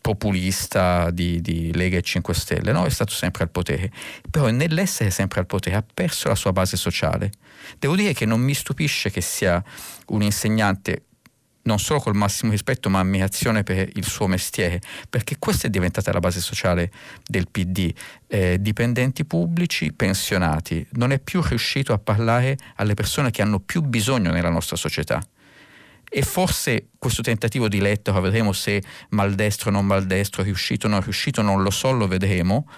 [0.00, 2.84] populista di, di, Lega e 5 Stelle, no?
[2.84, 3.90] è stato sempre al potere,
[4.30, 7.32] però nell'essere sempre al potere ha perso la sua base sociale.
[7.78, 9.62] Devo dire che non mi stupisce che sia
[10.08, 11.04] un insegnante
[11.64, 16.12] non solo col massimo rispetto ma ammirazione per il suo mestiere, perché questa è diventata
[16.12, 16.90] la base sociale
[17.26, 17.90] del PD.
[18.26, 23.80] Eh, dipendenti pubblici, pensionati, non è più riuscito a parlare alle persone che hanno più
[23.80, 25.26] bisogno nella nostra società
[26.16, 31.00] e forse questo tentativo di Letta, vedremo se maldestro o non maldestro, riuscito o non
[31.00, 32.68] riuscito, non lo so, lo vedremo,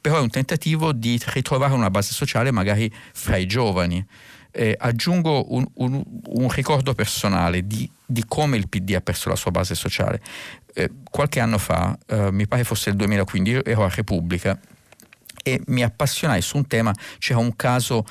[0.00, 4.02] però è un tentativo di ritrovare una base sociale magari fra i giovani.
[4.50, 9.36] Eh, aggiungo un, un, un, ricordo personale di, di, come il PD ha perso la
[9.36, 10.22] sua base sociale.
[10.72, 14.58] Eh, qualche anno fa, eh, mi pare fosse il 2015, ero a Repubblica
[15.42, 18.04] e mi appassionai su un tema, c'era un caso,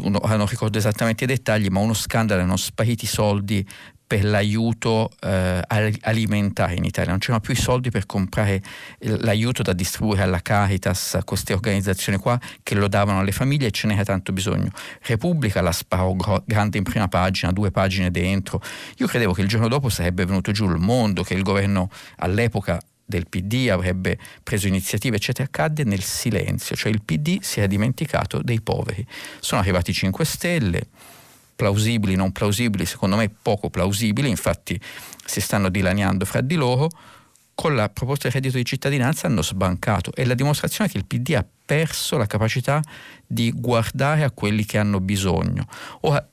[0.00, 3.66] uno, non ricordo esattamente i dettagli, ma uno scandalo, erano spariti soldi
[4.12, 5.62] per l'aiuto eh,
[6.02, 8.62] alimentare in Italia, non c'erano più i soldi per comprare
[8.98, 13.70] l'aiuto da distribuire alla Caritas, a queste organizzazioni qua che lo davano alle famiglie e
[13.70, 14.68] ce n'era tanto bisogno.
[15.00, 18.60] Repubblica la sparò grande in prima pagina, due pagine dentro.
[18.98, 22.82] Io credevo che il giorno dopo sarebbe venuto giù il mondo, che il governo all'epoca
[23.06, 28.42] del PD avrebbe preso iniziative, eccetera, accadde nel silenzio, cioè il PD si era dimenticato
[28.42, 29.06] dei poveri.
[29.40, 30.88] Sono arrivati i 5 Stelle,
[31.62, 34.78] plausibili, non plausibili, secondo me poco plausibili, infatti
[35.24, 36.88] si stanno dilaniando fra di loro,
[37.54, 40.12] con la proposta di reddito di cittadinanza hanno sbancato.
[40.12, 42.82] È la dimostrazione che il PD ha perso la capacità
[43.24, 45.64] di guardare a quelli che hanno bisogno.
[46.00, 46.26] Ora,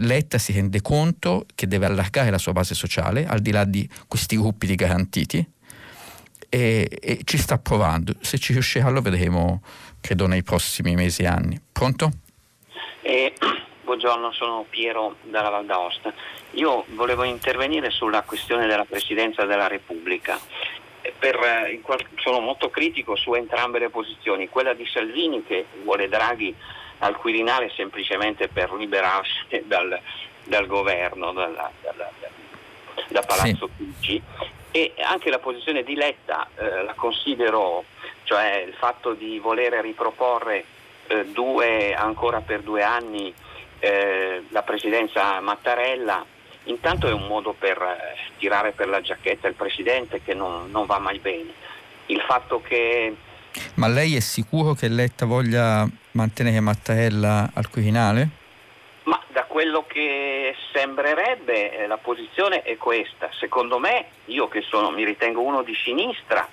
[0.00, 3.88] Letta si rende conto che deve allargare la sua base sociale, al di là di
[4.06, 5.44] questi gruppi di garantiti,
[6.48, 8.14] e, e ci sta provando.
[8.20, 9.62] Se ci riuscirà lo vedremo,
[10.00, 11.60] credo, nei prossimi mesi e anni.
[11.72, 12.12] Pronto?
[13.08, 13.32] Eh,
[13.84, 16.12] buongiorno, sono Piero dalla Val d'Aosta.
[16.54, 20.36] Io volevo intervenire sulla questione della Presidenza della Repubblica.
[21.02, 21.80] Eh, per, eh,
[22.16, 26.52] sono molto critico su entrambe le posizioni, quella di Salvini che vuole Draghi
[26.98, 30.00] al Quirinale semplicemente per liberarsi dal,
[30.42, 32.10] dal governo, dalla, dalla,
[33.06, 34.20] da Palazzo Chigi
[34.72, 37.84] e anche la posizione di Letta eh, la considero,
[38.24, 40.74] cioè il fatto di voler riproporre
[41.08, 43.32] eh, due, ancora per due anni
[43.78, 46.24] eh, la presidenza Mattarella,
[46.64, 50.86] intanto è un modo per eh, tirare per la giacchetta il presidente che non, non
[50.86, 51.52] va mai bene.
[52.06, 53.14] Il fatto che
[53.74, 58.28] ma lei è sicuro che Letta voglia mantenere Mattarella al Quirinale?
[59.04, 63.30] Ma da quello che sembrerebbe eh, la posizione è questa.
[63.38, 66.46] Secondo me, io che sono, mi ritengo uno di sinistra,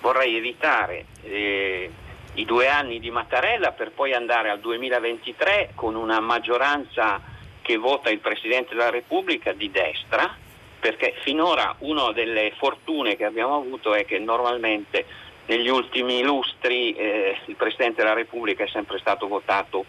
[0.00, 1.90] vorrei evitare eh,
[2.38, 7.20] i due anni di Mattarella per poi andare al 2023 con una maggioranza
[7.60, 10.36] che vota il Presidente della Repubblica di destra,
[10.78, 15.04] perché finora una delle fortune che abbiamo avuto è che normalmente
[15.46, 19.86] negli ultimi lustri eh, il Presidente della Repubblica è sempre stato votato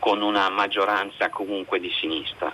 [0.00, 2.52] con una maggioranza comunque di sinistra,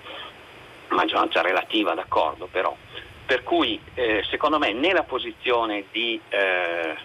[0.89, 2.77] maggioranza relativa d'accordo però.
[3.25, 6.97] Per cui eh, secondo me né la posizione di eh,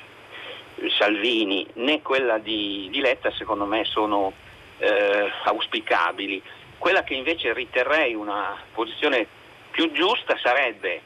[0.91, 4.33] Salvini né quella di, di, Letta secondo me sono
[4.77, 6.41] eh, auspicabili.
[6.77, 9.25] Quella che invece riterrei una posizione
[9.71, 11.01] più giusta sarebbe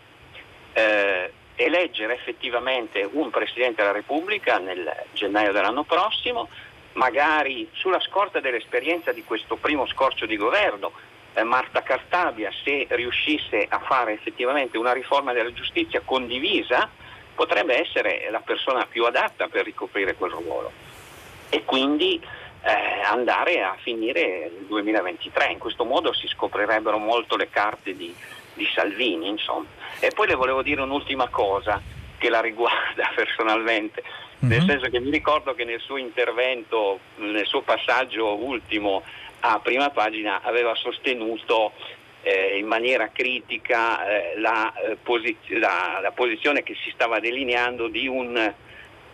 [0.74, 6.50] eh, eleggere effettivamente un Presidente della Repubblica nel gennaio dell'anno prossimo,
[6.94, 10.92] magari sulla scorta dell'esperienza di questo primo scorcio di governo,
[11.34, 16.90] eh, Marta Cartabia, se riuscisse a fare effettivamente una riforma della giustizia condivisa,
[17.38, 20.72] potrebbe essere la persona più adatta per ricoprire quel ruolo
[21.50, 22.20] e quindi
[22.64, 25.52] eh, andare a finire il 2023.
[25.52, 28.14] In questo modo si scoprirebbero molto le carte di,
[28.54, 29.28] di Salvini.
[29.28, 29.68] Insomma.
[30.00, 31.80] E poi le volevo dire un'ultima cosa
[32.18, 34.52] che la riguarda personalmente, mm-hmm.
[34.52, 34.68] nel mhm.
[34.68, 39.04] senso che mi ricordo che nel suo intervento, nel suo passaggio ultimo
[39.42, 41.74] a prima pagina, aveva sostenuto
[42.24, 47.88] eh, in maniera critica eh, la, eh, posiz- la, la, posizione che si stava delineando
[47.88, 48.36] di un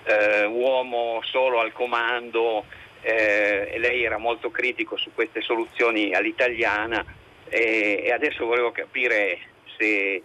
[0.05, 2.65] eh, uomo solo al comando
[3.01, 7.03] eh, lei era molto critico su queste soluzioni all'italiana
[7.49, 9.37] e adesso volevo capire
[9.77, 10.23] se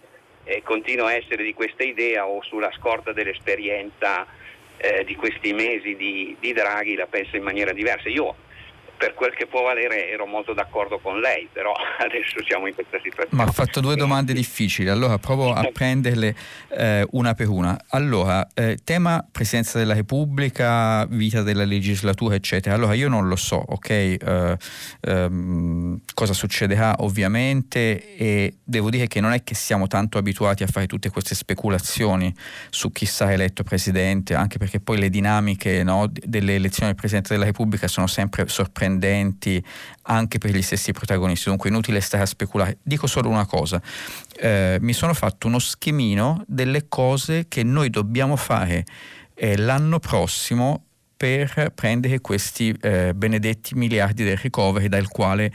[0.63, 4.25] continua a essere di questa idea o sulla scorta dell'esperienza
[5.05, 8.09] di questi mesi di, di Draghi la pensa in maniera diversa.
[8.09, 8.33] Io
[8.99, 11.71] per quel che può valere ero molto d'accordo con lei, però
[12.03, 13.41] adesso siamo in questa situazione.
[13.41, 16.35] Ma ha fatto due domande difficili, allora provo a prenderle
[16.67, 17.79] eh, una per una.
[17.91, 22.75] Allora, eh, tema Presidenza della Repubblica, vita della legislatura, eccetera.
[22.75, 24.57] Allora, io non lo so, ok, eh,
[24.99, 30.67] ehm, cosa succederà ovviamente e devo dire che non è che siamo tanto abituati a
[30.67, 32.35] fare tutte queste speculazioni
[32.69, 37.33] su chi sarà eletto Presidente, anche perché poi le dinamiche no, delle elezioni del Presidente
[37.33, 39.63] della Repubblica sono sempre sorprendenti sorprendenti
[40.03, 42.77] anche per gli stessi protagonisti, dunque inutile stare a speculare.
[42.81, 43.81] Dico solo una cosa,
[44.37, 48.85] eh, mi sono fatto uno schemino delle cose che noi dobbiamo fare
[49.35, 50.83] eh, l'anno prossimo
[51.15, 55.51] per prendere questi eh, benedetti miliardi del recovery dal quale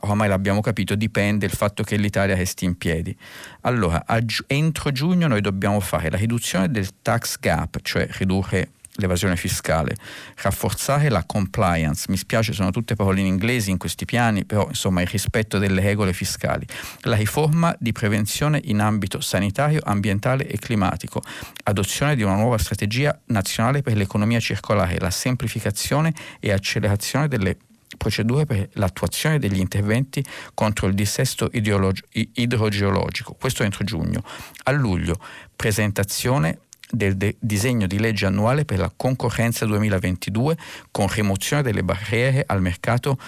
[0.00, 3.16] ormai l'abbiamo capito, dipende il fatto che l'Italia resti in piedi.
[3.60, 9.36] Allora, gi- entro giugno noi dobbiamo fare la riduzione del tax gap, cioè ridurre l'evasione
[9.36, 9.96] fiscale,
[10.36, 15.00] rafforzare la compliance, mi spiace sono tutte parole in inglese in questi piani, però insomma
[15.00, 16.66] il rispetto delle regole fiscali,
[17.00, 21.22] la riforma di prevenzione in ambito sanitario, ambientale e climatico,
[21.64, 27.56] adozione di una nuova strategia nazionale per l'economia circolare, la semplificazione e accelerazione delle
[27.96, 34.22] procedure per l'attuazione degli interventi contro il dissesto idrogeologico, questo entro giugno.
[34.64, 35.16] A luglio
[35.54, 36.58] presentazione
[36.94, 40.56] del de- disegno di legge annuale per la concorrenza 2022
[40.90, 43.18] con rimozione delle barriere al mercato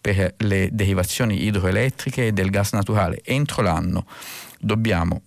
[0.00, 3.20] per le derivazioni idroelettriche e del gas naturale.
[3.24, 4.06] Entro l'anno
[4.58, 5.22] dobbiamo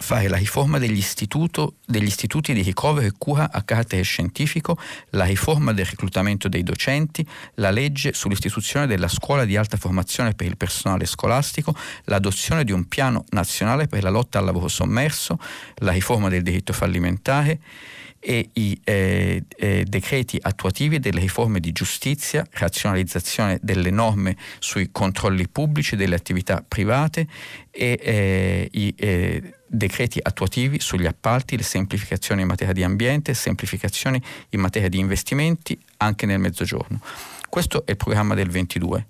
[0.00, 4.78] fare la riforma degli, istituti di ricovero e cura a carattere scientifico,
[5.10, 10.46] la riforma del reclutamento dei docenti, la legge sull'istituzione della scuola di alta formazione per
[10.46, 11.74] il personale scolastico,
[12.04, 15.38] l'adozione di un piano nazionale per la lotta al lavoro sommerso,
[15.76, 17.58] la riforma del diritto fallimentare
[18.20, 25.48] e i eh, eh, decreti attuativi delle riforme di giustizia, razionalizzazione delle norme sui controlli
[25.48, 27.26] pubblici delle attività private
[27.70, 34.20] e eh, i eh, decreti attuativi sugli appalti, le semplificazioni in materia di ambiente, semplificazioni
[34.50, 37.00] in materia di investimenti anche nel mezzogiorno.
[37.48, 39.06] Questo è il programma del 22.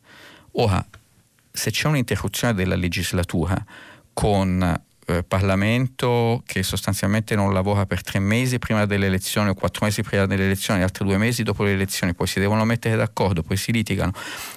[0.52, 0.84] Ora,
[1.50, 3.64] se c'è un'interruzione della legislatura
[4.12, 9.86] con eh, Parlamento che sostanzialmente non lavora per tre mesi prima delle elezioni o quattro
[9.86, 13.42] mesi prima delle elezioni, altri due mesi dopo le elezioni, poi si devono mettere d'accordo,
[13.42, 14.12] poi si litigano,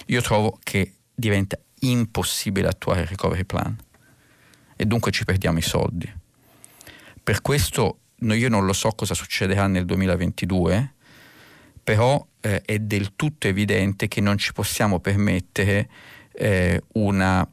[0.06, 3.76] io trovo che diventa impossibile attuare il recovery plan
[4.76, 6.12] e dunque ci perdiamo i soldi.
[7.22, 10.94] Per questo io non lo so cosa succederà nel 2022,
[11.82, 15.88] però eh, è del tutto evidente che non ci possiamo permettere
[16.32, 17.48] eh, una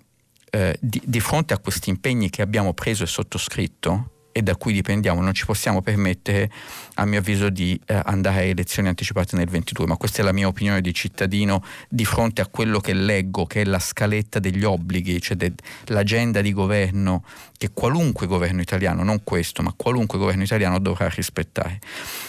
[0.51, 4.73] eh, di, di, fronte a questi impegni che abbiamo preso e sottoscritto e da cui
[4.73, 6.51] dipendiamo, non ci possiamo permettere,
[6.95, 10.31] a mio avviso, di eh, andare a elezioni anticipate nel 22, ma questa è la
[10.31, 14.63] mia opinione di cittadino di fronte a quello che leggo, che è la scaletta degli
[14.63, 15.53] obblighi, cioè de,
[15.85, 17.23] l'agenda di governo
[17.57, 21.79] che qualunque governo italiano, non questo, ma qualunque governo italiano dovrà rispettare.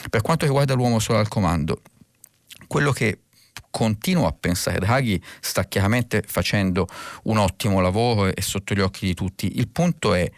[0.08, 1.80] Per quanto riguarda l'uomo solo al comando,
[2.66, 3.20] quello che
[3.70, 6.86] continuo a pensare, Draghi sta chiaramente facendo
[7.24, 9.58] un ottimo lavoro e sotto gli occhi di tutti.
[9.58, 10.30] Il punto è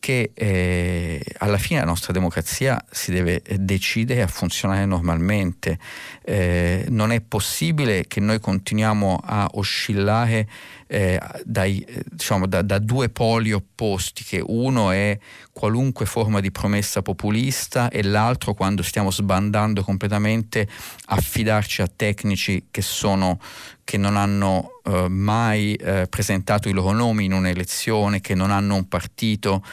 [0.00, 5.78] che eh, alla fine la nostra democrazia si deve decidere a funzionare normalmente.
[6.24, 10.48] Eh, non è possibile che noi continuiamo a oscillare
[10.86, 15.16] eh, dai, diciamo, da, da, due poli opposti, che uno è
[15.52, 20.66] qualunque forma di promessa populista e l'altro quando stiamo sbandando completamente
[21.06, 23.38] affidarci a tecnici che, sono,
[23.90, 28.76] che non hanno eh, mai eh, presentato i loro nomi in un'elezione, che non hanno
[28.76, 29.64] un partito.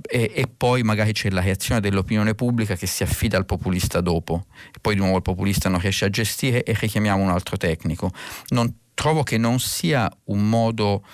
[0.00, 4.46] E, e, poi magari c'è la reazione dell'opinione pubblica che si affida al populista dopo,
[4.80, 8.12] poi di nuovo il populista non riesce a gestire e richiamiamo un altro tecnico.
[8.50, 11.04] Non, trovo che non sia un modo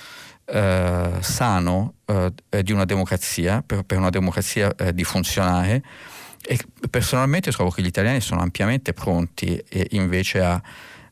[0.44, 5.82] eh, sano eh, di una democrazia, per, per una democrazia eh, di funzionare
[6.42, 6.58] e
[6.90, 9.58] personalmente trovo che gli italiani sono ampiamente pronti
[9.92, 10.62] invece a,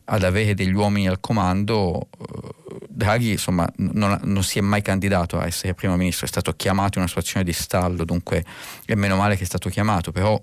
[0.04, 2.08] ad avere degli uomini al comando.
[2.18, 6.52] Eh, Draghi insomma non, non, si è mai candidato a essere primo ministro, è stato
[6.52, 8.44] chiamato in una situazione di stallo, dunque
[8.84, 10.40] è meno male che è stato chiamato, però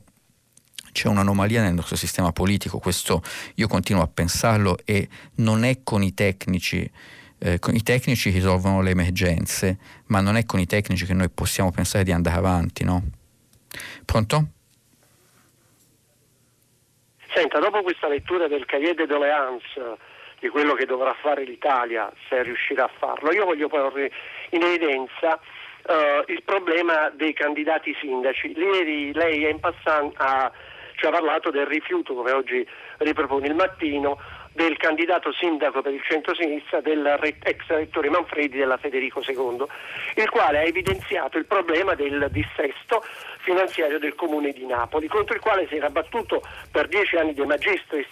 [0.91, 3.21] c'è un'anomalia nel nostro sistema politico, questo
[3.55, 6.91] io continuo a pensarlo e non è con i tecnici
[7.39, 11.29] eh, con i tecnici risolvono le emergenze, ma non è con i tecnici che noi
[11.29, 13.03] possiamo pensare di andare avanti, no?
[14.03, 14.49] Pronto?
[17.33, 19.97] Senta, dopo questa lettura del cahier de doléance
[20.39, 24.11] di quello che dovrà fare l'Italia, se riuscirà a farlo, io voglio porre
[24.51, 25.39] in evidenza
[25.87, 28.57] uh, il problema dei candidati sindaci.
[28.57, 30.51] Ieri lei in passant a
[30.99, 32.67] ci ha parlato del rifiuto, come oggi
[32.97, 34.19] ripropone il mattino,
[34.53, 39.63] del candidato sindaco per il centro-sinistra dell'ex rettore Manfredi della Federico II,
[40.15, 43.03] il quale ha evidenziato il problema del dissesto
[43.39, 46.41] finanziario del comune di Napoli, contro il quale si era battuto
[46.71, 48.07] per dieci anni De Magistris,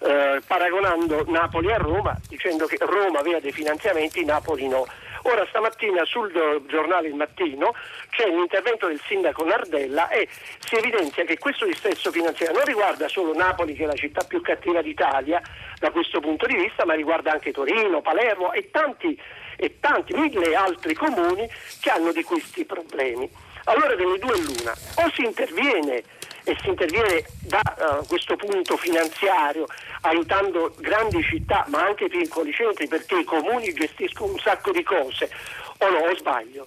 [0.00, 4.84] eh, paragonando Napoli a Roma, dicendo che Roma aveva dei finanziamenti, Napoli no.
[5.26, 6.30] Ora stamattina sul
[6.66, 7.74] giornale Il Mattino
[8.10, 13.34] c'è l'intervento del sindaco Nardella e si evidenzia che questo dissesto finanziario non riguarda solo
[13.34, 15.40] Napoli che è la città più cattiva d'Italia
[15.78, 19.18] da questo punto di vista, ma riguarda anche Torino, Palermo e tanti,
[19.56, 21.48] e tanti mille altri comuni
[21.80, 23.28] che hanno di questi problemi.
[23.64, 26.02] Allora delle due l'una, o si interviene
[26.44, 29.66] e si interviene da uh, questo punto finanziario
[30.02, 35.30] aiutando grandi città ma anche piccoli centri perché i comuni gestiscono un sacco di cose
[35.78, 36.66] o no, o sbaglio,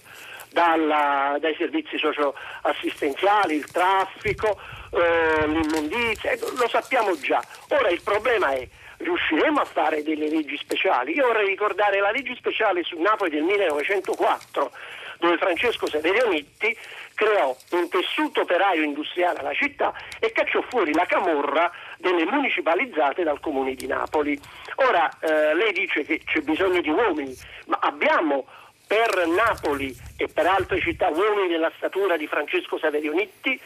[0.50, 4.58] Dalla, dai servizi socioassistenziali, il traffico,
[4.90, 7.40] eh, l'immondizia, ecco, lo sappiamo già.
[7.68, 8.66] Ora il problema è
[8.98, 11.14] riusciremo a fare delle leggi speciali.
[11.14, 14.72] Io vorrei ricordare la legge speciale su Napoli del 1904
[15.18, 16.76] dove Francesco Saverio Nitti
[17.14, 23.40] creò un tessuto operaio industriale alla città e cacciò fuori la camorra delle municipalizzate dal
[23.40, 24.38] comune di Napoli.
[24.76, 28.46] Ora eh, lei dice che c'è bisogno di uomini, ma abbiamo
[28.86, 33.60] per Napoli e per altre città uomini della statura di Francesco Saverio Nitti?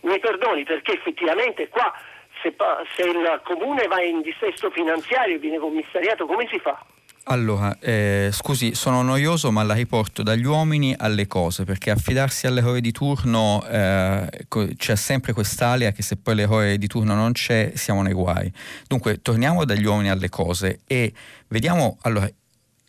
[0.00, 1.92] Mi perdoni perché effettivamente qua
[2.42, 2.54] se,
[2.94, 6.84] se il comune va in dissesto finanziario e viene commissariato come si fa?
[7.28, 12.80] Allora, eh, scusi, sono noioso ma la riporto dagli uomini alle cose, perché affidarsi all'eroe
[12.80, 14.46] di turno eh,
[14.76, 18.52] c'è sempre quest'alia che se poi l'eroe di turno non c'è siamo nei guai.
[18.86, 21.12] Dunque, torniamo dagli uomini alle cose e
[21.48, 22.30] vediamo, allora,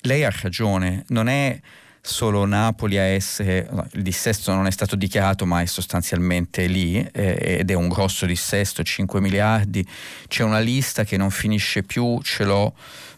[0.01, 1.59] lei ha ragione, non è
[2.07, 7.57] solo Napoli a essere, il dissesto non è stato dichiarato ma è sostanzialmente lì eh,
[7.59, 9.85] ed è un grosso dissesto, 5 miliardi,
[10.27, 12.73] c'è una lista che non finisce più, ce l'ho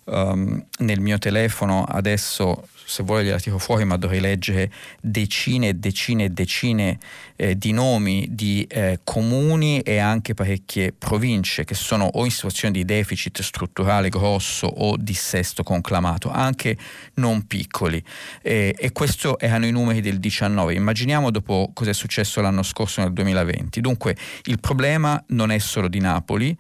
[0.06, 1.84] um, nel mio telefono.
[1.84, 6.98] Adesso se vuole gliela tiro fuori, ma dovrei leggere decine e decine e decine
[7.36, 12.74] eh, di nomi di eh, comuni e anche parecchie province che sono o in situazione
[12.74, 16.76] di deficit strutturale grosso o dissesto conclamato, anche
[17.16, 18.04] non piccoli.
[18.42, 20.74] Eh, e questo erano i numeri del 19.
[20.74, 23.82] Immaginiamo dopo cosa è successo l'anno scorso nel 2020.
[23.82, 26.58] Dunque il problema non è solo di Napoli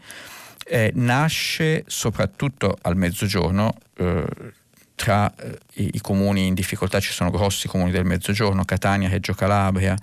[0.69, 3.73] eh, nasce soprattutto al mezzogiorno.
[3.97, 4.25] Eh,
[4.99, 9.33] tra eh, i, i, comuni in difficoltà ci sono grossi comuni del mezzogiorno, Catania, Reggio
[9.33, 9.95] Calabria,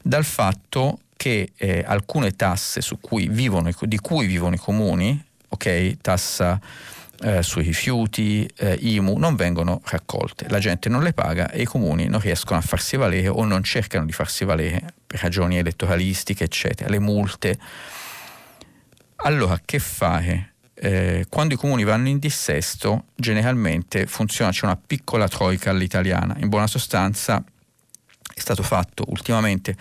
[0.00, 6.60] dal fatto che eh, alcune tasse cui vivono, di cui vivono i comuni, ok, tassa
[7.20, 10.48] eh, sui rifiuti, eh, IMU, non vengono raccolte.
[10.48, 13.64] La gente non le paga e i comuni non riescono a farsi valere o non
[13.64, 16.88] cercano di farsi valere per ragioni elettoralistiche, eccetera.
[16.88, 17.58] Le multe
[19.16, 20.51] allora, che fare?
[20.84, 26.34] Eh, quando i comuni vanno in dissesto, generalmente funziona, c'è una piccola troica all'italiana.
[26.40, 27.42] In buona sostanza,
[28.34, 29.76] stato fatto ultimamente.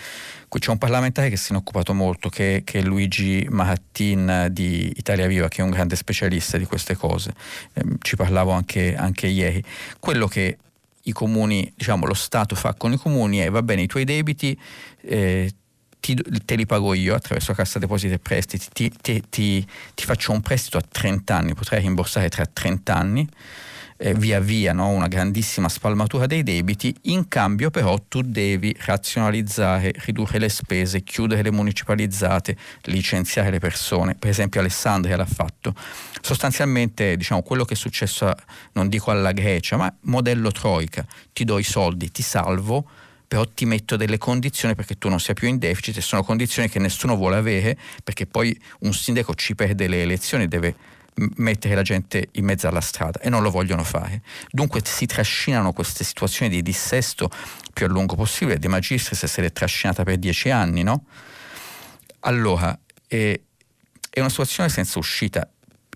[0.47, 4.93] Qui c'è un parlamentare che ne è occupato molto, che, che, è Luigi Mahattin di
[4.95, 7.33] Italia Viva, che è un grande specialista di queste cose.
[7.73, 9.63] Eh, ci parlavo anche, anche ieri.
[9.99, 10.59] Quello che
[11.05, 14.55] i comuni, diciamo, lo Stato fa con i comuni è va bene, i tuoi debiti
[15.01, 15.51] eh,
[16.01, 18.91] ti, te li pago io attraverso Cassa Depositi e Prestiti, ti,
[19.29, 23.29] ti, ti, faccio un prestito a 30 anni, potrai rimborsare tra 30 anni
[24.01, 24.89] eh, via via no?
[24.89, 31.43] una grandissima spalmatura dei debiti, in cambio però tu devi razionalizzare, ridurre le spese, chiudere
[31.43, 34.15] le municipalizzate, licenziare le persone.
[34.15, 35.75] Per esempio Alessandria l'ha fatto.
[36.19, 38.33] Sostanzialmente diciamo, quello che è successo,
[38.73, 42.89] non dico alla Grecia, ma modello Troica, ti do i soldi, ti salvo,
[43.31, 46.67] però ti metto delle condizioni perché tu non sia più in deficit e sono condizioni
[46.67, 50.75] che nessuno vuole avere perché poi un sindaco ci perde le elezioni, deve
[51.37, 54.21] mettere la gente in mezzo alla strada e non lo vogliono fare.
[54.49, 57.29] Dunque si trascinano queste situazioni di dissesto
[57.71, 58.59] più a lungo possibile.
[58.59, 61.05] De Magistris se l'è trascinata per dieci anni, no?
[62.23, 62.77] Allora,
[63.07, 63.39] è,
[64.09, 65.49] è una situazione senza uscita.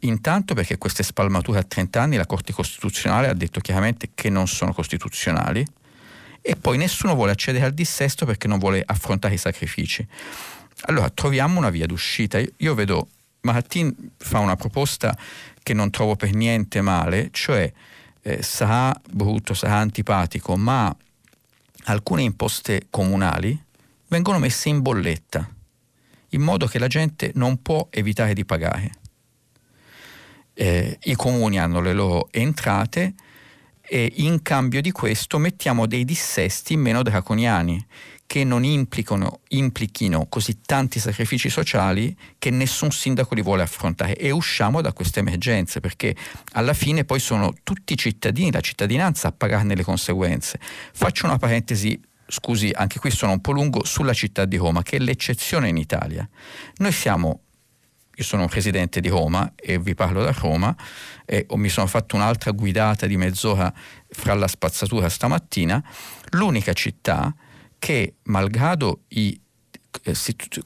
[0.04, 4.48] Intanto perché queste spalmature a 30 anni la Corte Costituzionale ha detto chiaramente che non
[4.48, 5.84] sono costituzionali
[6.48, 10.08] e poi nessuno vuole accedere al dissesto perché non vuole affrontare i sacrifici.
[10.82, 12.40] Allora troviamo una via d'uscita.
[12.58, 13.08] Io vedo
[13.42, 15.18] Mahattin fa una proposta
[15.64, 17.72] che non trovo per niente male, cioè
[18.22, 20.96] eh, sarà brutto, sarà antipatico, ma
[21.86, 23.60] alcune imposte comunali
[24.10, 25.50] vengono messe in bolletta,
[26.30, 28.92] in modo che la gente non può evitare di pagare.
[30.54, 33.16] Eh, I comuni hanno le loro entrate
[33.88, 37.86] e in cambio di questo mettiamo dei dissesti meno draconiani
[38.28, 44.82] che non implichino così tanti sacrifici sociali che nessun sindaco li vuole affrontare e usciamo
[44.82, 46.16] da queste emergenze perché
[46.54, 50.60] alla fine poi sono tutti i cittadini, la cittadinanza a pagarne le conseguenze.
[50.60, 54.98] Faccio una parentesi scusi, anche qui sono un po' lungo, sulla città di Roma, che
[54.98, 56.28] è l'eccezione in Italia.
[56.78, 57.42] Noi siamo,
[58.16, 60.76] io sono un residente di Roma e vi parlo da Roma,
[61.26, 63.74] e mi sono fatto un'altra guidata di mezz'ora
[64.10, 65.84] fra la spazzatura stamattina,
[66.32, 67.34] l'unica città
[67.78, 69.40] che malgrado i
[70.04, 70.16] eh,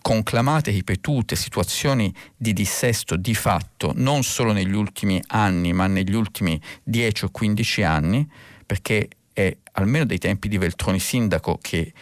[0.02, 6.60] conclamate ripetute situazioni di dissesto di fatto non solo negli ultimi anni ma negli ultimi
[6.84, 8.28] 10 o 15 anni
[8.66, 11.94] perché è almeno dai tempi di Veltroni sindaco che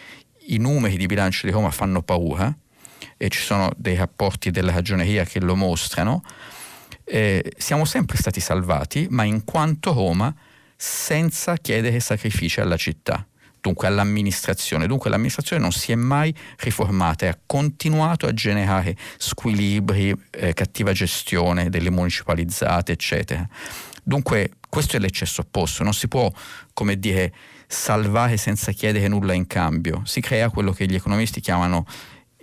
[0.46, 2.56] i numeri di bilancio di Roma fanno paura
[3.16, 6.22] e ci sono dei rapporti della ragioneria che lo mostrano
[7.04, 10.34] eh, siamo sempre stati salvati ma in quanto Roma
[10.76, 13.26] senza chiedere sacrifici alla città
[13.60, 14.86] dunque all'amministrazione.
[14.86, 20.92] Dunque l'amministrazione non si è mai riformata e ha continuato a generare squilibri, eh, cattiva
[20.92, 23.46] gestione delle municipalizzate, eccetera.
[24.02, 26.32] Dunque questo è l'eccesso opposto, non si può,
[26.72, 27.32] come dire,
[27.66, 30.02] salvare senza chiedere nulla in cambio.
[30.04, 31.84] Si crea quello che gli economisti chiamano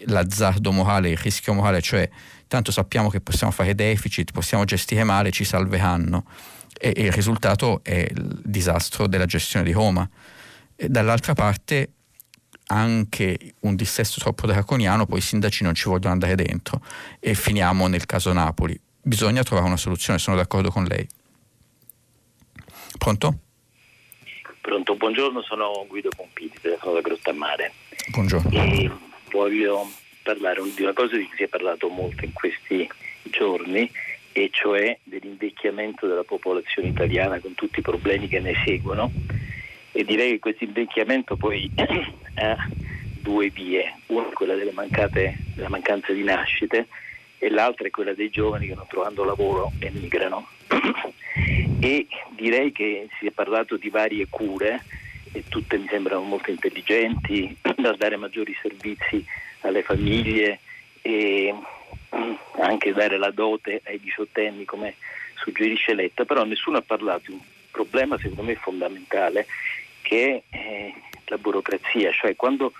[0.05, 2.09] l'azzardo morale, il rischio morale, cioè
[2.47, 6.25] tanto sappiamo che possiamo fare deficit, possiamo gestire male, ci salveranno.
[6.77, 10.07] E, e il risultato è il disastro della gestione di Roma.
[10.75, 11.89] E dall'altra parte
[12.67, 16.81] anche un dissesto troppo draconiano, poi i sindaci non ci vogliono andare dentro
[17.19, 18.79] e finiamo nel caso Napoli.
[19.01, 21.07] Bisogna trovare una soluzione, sono d'accordo con lei.
[22.97, 23.39] Pronto?
[24.61, 27.73] Pronto, buongiorno, sono Guido Pompiti, telefono da Grottammare.
[28.09, 28.49] Buongiorno.
[28.49, 28.91] E
[29.35, 29.91] voglio
[30.23, 32.89] parlare di una cosa di cui si è parlato molto in questi
[33.23, 33.91] giorni,
[34.31, 39.11] e cioè dell'invecchiamento della popolazione italiana con tutti i problemi che ne seguono
[39.93, 41.71] e direi che questo invecchiamento poi
[42.35, 42.67] ha
[43.21, 46.87] due vie, una è quella mancate, della mancanza di nascite
[47.37, 50.47] e l'altra è quella dei giovani che non trovando lavoro emigrano.
[51.79, 54.83] e direi che si è parlato di varie cure
[55.35, 59.23] e tutte mi sembrano molto intelligenti, da dare maggiori servizi
[59.61, 60.59] alle famiglie
[61.01, 61.53] e
[62.61, 64.95] anche dare la dote ai diciottenni come
[65.35, 67.39] suggerisce Letta, però nessuno ha parlato di un
[67.69, 69.45] problema secondo me fondamentale
[70.01, 70.93] che è eh,
[71.25, 72.71] la burocrazia, cioè quando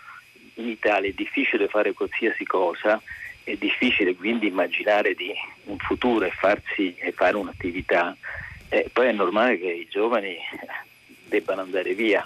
[0.54, 3.02] in Italia è difficile fare qualsiasi cosa,
[3.44, 5.34] è difficile quindi immaginare di
[5.66, 8.16] un futuro e, farsi, e fare un'attività,
[8.70, 10.38] eh, poi è normale che i giovani
[11.28, 12.26] debbano andare via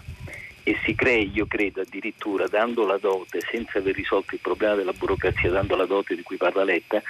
[0.63, 4.93] e si crei, io credo, addirittura dando la dote, senza aver risolto il problema della
[4.93, 7.01] burocrazia, dando la dote di cui parla Letta,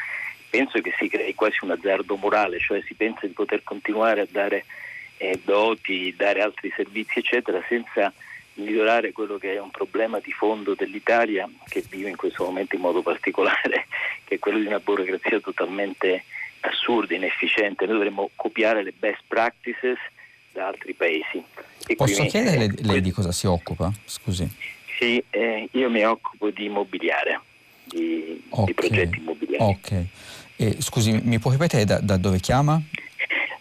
[0.50, 4.28] penso che si crei quasi un azzardo morale, cioè si pensa di poter continuare a
[4.30, 4.66] dare
[5.18, 8.12] eh, doti, dare altri servizi, eccetera, senza
[8.54, 12.82] migliorare quello che è un problema di fondo dell'Italia che vive in questo momento in
[12.82, 13.88] modo particolare,
[14.26, 16.24] che è quello di una burocrazia totalmente
[16.62, 17.86] assurda, inefficiente.
[17.86, 19.98] Noi dovremmo copiare le best practices
[20.52, 21.44] da altri paesi.
[21.90, 23.92] E Posso chiedere eh, lei di cosa si occupa?
[24.06, 24.48] Scusi.
[25.00, 27.42] Sì, eh, io mi occupo di immobiliare,
[27.86, 28.66] di, okay.
[28.66, 29.64] di progetti immobiliari.
[29.64, 30.06] Ok.
[30.56, 32.80] E, scusi, mi può ripetere da, da dove chiama?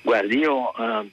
[0.03, 1.11] Guardi, io uh,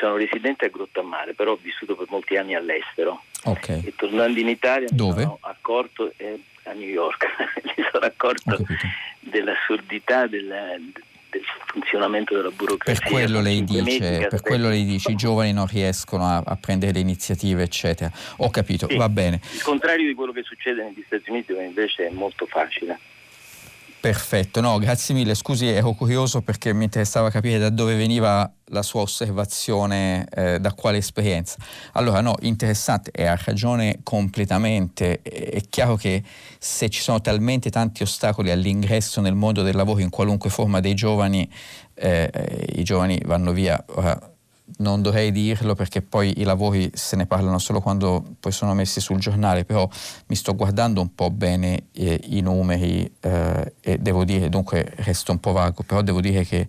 [0.00, 3.22] sono residente a Grottammare, però ho vissuto per molti anni all'estero.
[3.44, 3.68] Ok.
[3.68, 5.18] E tornando in Italia dove?
[5.18, 7.26] mi sono accorto, eh, a New York,
[7.76, 8.58] mi sono accorto
[9.20, 10.92] dell'assurdità del,
[11.36, 13.02] del funzionamento della burocrazia.
[13.02, 16.92] Per quello lei dice, per quello lei dice i giovani non riescono a, a, prendere
[16.92, 18.10] le iniziative, eccetera.
[18.38, 19.40] Ho capito, sì, va bene.
[19.52, 22.98] Il contrario di quello che succede negli Stati Uniti, dove invece è molto facile.
[23.98, 25.34] Perfetto, no, grazie mille.
[25.34, 30.72] Scusi, ero curioso perché mi interessava capire da dove veniva la sua osservazione, eh, da
[30.74, 31.56] quale esperienza.
[31.94, 35.22] Allora, no, interessante, e ha ragione completamente.
[35.22, 36.22] È chiaro che
[36.58, 40.94] se ci sono talmente tanti ostacoli all'ingresso nel mondo del lavoro in qualunque forma dei
[40.94, 41.50] giovani,
[41.94, 42.30] eh,
[42.76, 43.82] i giovani vanno via.
[43.88, 44.35] Ora,
[44.78, 49.00] non dovrei dirlo perché poi i lavori se ne parlano solo quando poi sono messi
[49.00, 49.88] sul giornale, però
[50.26, 55.32] mi sto guardando un po' bene eh, i numeri eh, e devo dire, dunque resto
[55.32, 56.68] un po' vago, però devo dire che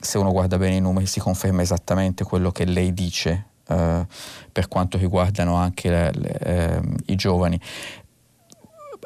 [0.00, 4.06] se uno guarda bene i numeri si conferma esattamente quello che lei dice eh,
[4.50, 7.60] per quanto riguardano anche le, le, ehm, i giovani.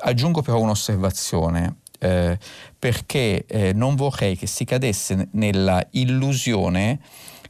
[0.03, 1.77] Aggiungo però un'osservazione.
[1.99, 2.39] Eh,
[2.79, 7.01] perché eh, non vorrei che si cadesse nella illusione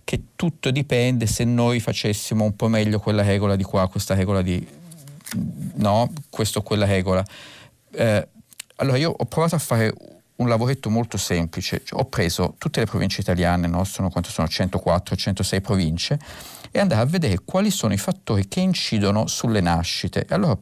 [0.05, 4.43] che tutto dipende se noi facessimo un po' meglio quella regola di qua, questa regola
[4.43, 4.65] di
[5.75, 7.25] no, questo o quella regola.
[7.93, 8.29] Eh,
[8.77, 9.93] allora io ho provato a fare
[10.37, 13.85] un lavoretto molto semplice, cioè, ho preso tutte le province italiane, no?
[13.85, 16.19] sono, quanto sono 104, 106 province,
[16.71, 20.27] e andare a vedere quali sono i fattori che incidono sulle nascite.
[20.31, 20.59] Allora,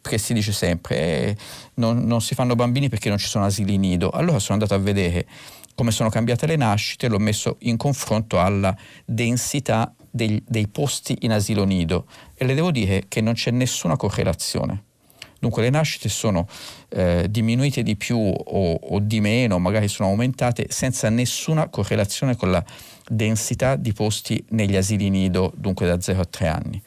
[0.00, 1.36] perché si dice sempre, eh,
[1.74, 4.10] non, non si fanno bambini perché non ci sono asili nido.
[4.10, 5.26] Allora sono andato a vedere
[5.78, 11.30] come sono cambiate le nascite, l'ho messo in confronto alla densità dei, dei posti in
[11.30, 14.82] asilo nido e le devo dire che non c'è nessuna correlazione.
[15.38, 16.48] Dunque le nascite sono
[16.88, 22.50] eh, diminuite di più o, o, di meno, magari sono aumentate senza nessuna correlazione con
[22.50, 22.64] la
[23.06, 26.82] densità di posti negli asili nido, dunque da 0 a 3 anni.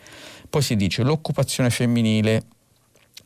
[0.49, 2.43] Poi si dice l'occupazione femminile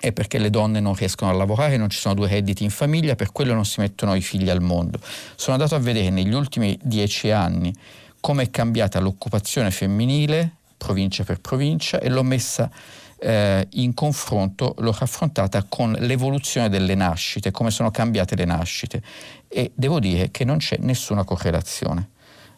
[0.05, 3.15] è perché le donne non riescono a lavorare, non ci sono due redditi in famiglia,
[3.15, 4.99] per quello non si mettono i figli al mondo.
[5.35, 7.73] Sono andato a vedere negli ultimi dieci anni
[8.19, 12.69] come è cambiata l'occupazione femminile, provincia per provincia, e l'ho messa
[13.17, 19.01] eh, in confronto, l'ho raffrontata con l'evoluzione delle nascite, come sono cambiate le nascite.
[19.47, 22.09] E devo dire che non c'è nessuna correlazione.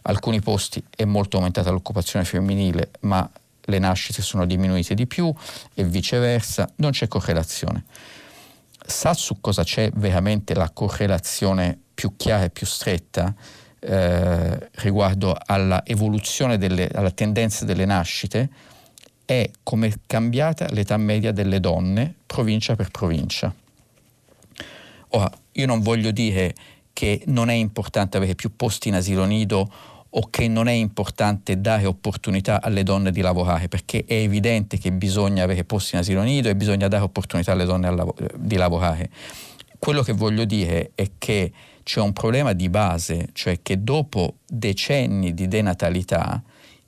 [0.02, 3.30] Alcuni posti è molto aumentata l'occupazione femminile, ma
[3.68, 5.34] le nascite sono diminuite di più
[5.74, 7.86] e viceversa, non c'è correlazione.
[8.86, 13.34] Sa su cosa c'è veramente la correlazione più chiara e più stretta
[13.80, 18.50] eh, riguardo alla evoluzione, delle, alla tendenza delle nascite?
[19.26, 23.54] È come è cambiata l'età media delle donne provincia per provincia.
[25.10, 26.56] Ora, io non voglio dire
[26.94, 29.70] che non è importante avere più posti in asilo nido
[30.12, 34.92] o che non è importante dare opportunità alle donne di lavorare, perché è evidente che
[34.92, 39.10] bisogna avere posti in asilo nido e bisogna dare opportunità alle donne lav- di lavorare.
[39.80, 41.52] Quello che voglio dire è che
[41.84, 46.42] c'è un problema di base, cioè che dopo decenni di denatalità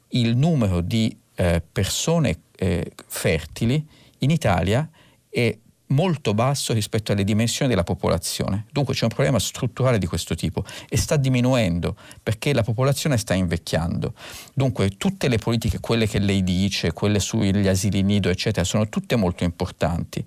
[0.10, 3.86] il numero di eh, persone eh, fertili
[4.20, 4.90] in Italia
[5.30, 5.56] è
[5.90, 8.66] molto basso rispetto alle dimensioni della popolazione.
[8.72, 13.34] Dunque c'è un problema strutturale di questo tipo e sta diminuendo perché la popolazione sta
[13.34, 14.14] invecchiando.
[14.54, 19.16] Dunque tutte le politiche, quelle che lei dice, quelle sugli asili nido, eccetera, sono tutte
[19.16, 20.24] molto importanti.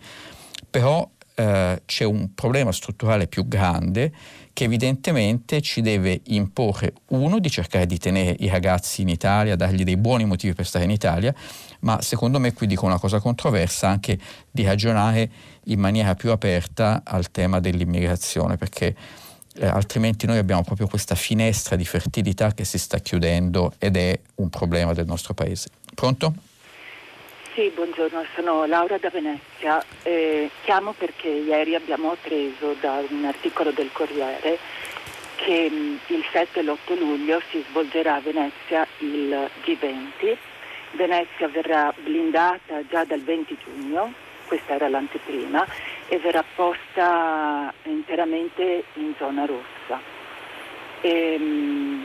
[0.68, 4.12] Però eh, c'è un problema strutturale più grande
[4.52, 9.84] che evidentemente ci deve imporre, uno, di cercare di tenere i ragazzi in Italia, dargli
[9.84, 11.34] dei buoni motivi per stare in Italia,
[11.80, 14.18] ma secondo me qui dico una cosa controversa anche
[14.50, 15.30] di ragionare
[15.64, 18.94] in maniera più aperta al tema dell'immigrazione, perché
[19.54, 24.18] eh, altrimenti noi abbiamo proprio questa finestra di fertilità che si sta chiudendo ed è
[24.36, 25.68] un problema del nostro paese.
[25.94, 26.34] Pronto?
[27.54, 29.84] Sì, buongiorno, sono Laura da Venezia.
[30.04, 34.58] Eh, chiamo perché ieri abbiamo appreso da un articolo del Corriere
[35.36, 40.34] che mh, mm, il 7 e l'8 luglio si svolgerà a Venezia il G20.
[40.92, 44.14] Venezia verrà blindata già dal 20 giugno,
[44.46, 45.66] questa era l'anteprima,
[46.08, 50.00] e verrà posta interamente in zona rossa.
[51.02, 52.04] E, mh, mm,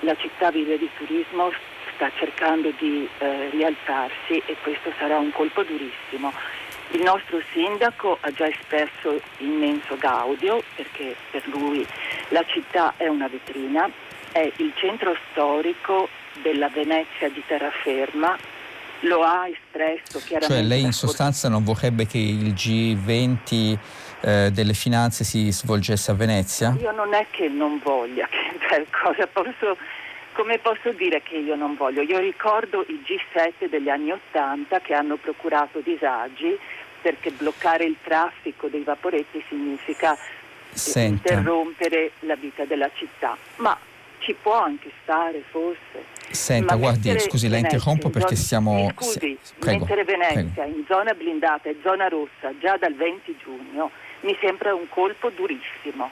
[0.00, 1.52] la città vive di turismo,
[1.98, 6.32] sta cercando di eh, rialzarsi e questo sarà un colpo durissimo.
[6.92, 11.84] Il nostro sindaco ha già espresso immenso gaudio perché per lui
[12.28, 13.90] la città è una vetrina,
[14.30, 16.08] è il centro storico
[16.40, 18.38] della Venezia di terraferma
[19.02, 20.54] lo ha espresso chiaramente.
[20.54, 23.78] Cioè lei in sostanza non vorrebbe che il G20
[24.20, 26.74] eh, delle finanze si svolgesse a Venezia?
[26.80, 29.76] Io non è che non voglia, che cosa posso,
[30.38, 32.00] come posso dire che io non voglio?
[32.00, 36.56] Io ricordo i G7 degli anni Ottanta che hanno procurato disagi
[37.02, 40.16] perché bloccare il traffico dei vaporetti significa
[40.70, 41.32] Senta.
[41.32, 43.36] interrompere la vita della città.
[43.56, 43.76] Ma
[44.20, 46.04] ci può anche stare forse.
[46.30, 48.90] Senta, Ma guardi, scusi, la interrompo in perché zona- siamo...
[48.94, 50.76] Scusi, se- prego, mettere Venezia prego.
[50.76, 53.90] in zona blindata e zona rossa già dal 20 giugno
[54.20, 56.08] mi sembra un colpo durissimo.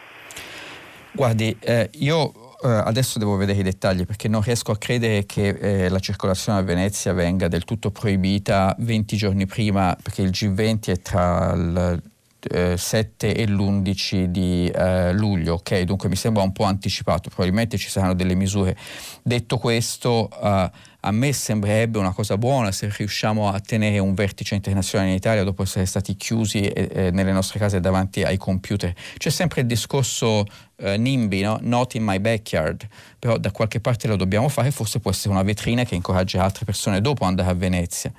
[1.13, 5.49] Guardi, eh, io eh, adesso devo vedere i dettagli perché non riesco a credere che
[5.49, 10.81] eh, la circolazione a Venezia venga del tutto proibita 20 giorni prima, perché il G20
[10.87, 12.03] è tra il
[12.51, 15.81] eh, 7 e l'11 di eh, luglio, ok?
[15.83, 18.77] Dunque mi sembra un po' anticipato, probabilmente ci saranno delle misure.
[19.23, 20.71] Detto questo, eh,
[21.07, 25.45] a me sembrerebbe una cosa buona se riusciamo a tenere un vertice internazionale in Italia
[25.45, 28.93] dopo essere stati chiusi eh, eh, nelle nostre case davanti ai computer.
[29.17, 30.45] C'è sempre il discorso
[30.77, 31.59] eh, NIMBY, no?
[31.63, 32.89] not in my backyard,
[33.21, 36.65] però da qualche parte lo dobbiamo fare, forse può essere una vetrina che incoraggia altre
[36.65, 38.13] persone dopo ad andare a Venezia.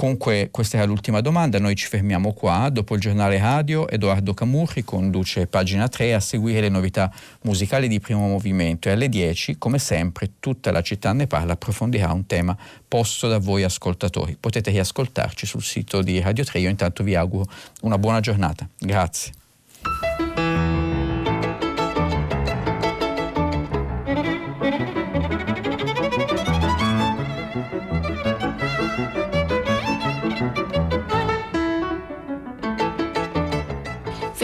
[0.00, 4.82] Comunque questa era l'ultima domanda, noi ci fermiamo qua, dopo il giornale radio Edoardo Camurri
[4.82, 7.12] conduce pagina 3 a seguire le novità
[7.42, 8.88] musicali di primo movimento.
[8.88, 12.56] E alle 10 come sempre tutta la città ne parla approfondirà un tema
[12.88, 14.38] posto da voi ascoltatori.
[14.40, 17.44] Potete riascoltarci sul sito di Radio 3, io intanto vi auguro
[17.82, 19.32] una buona giornata, grazie.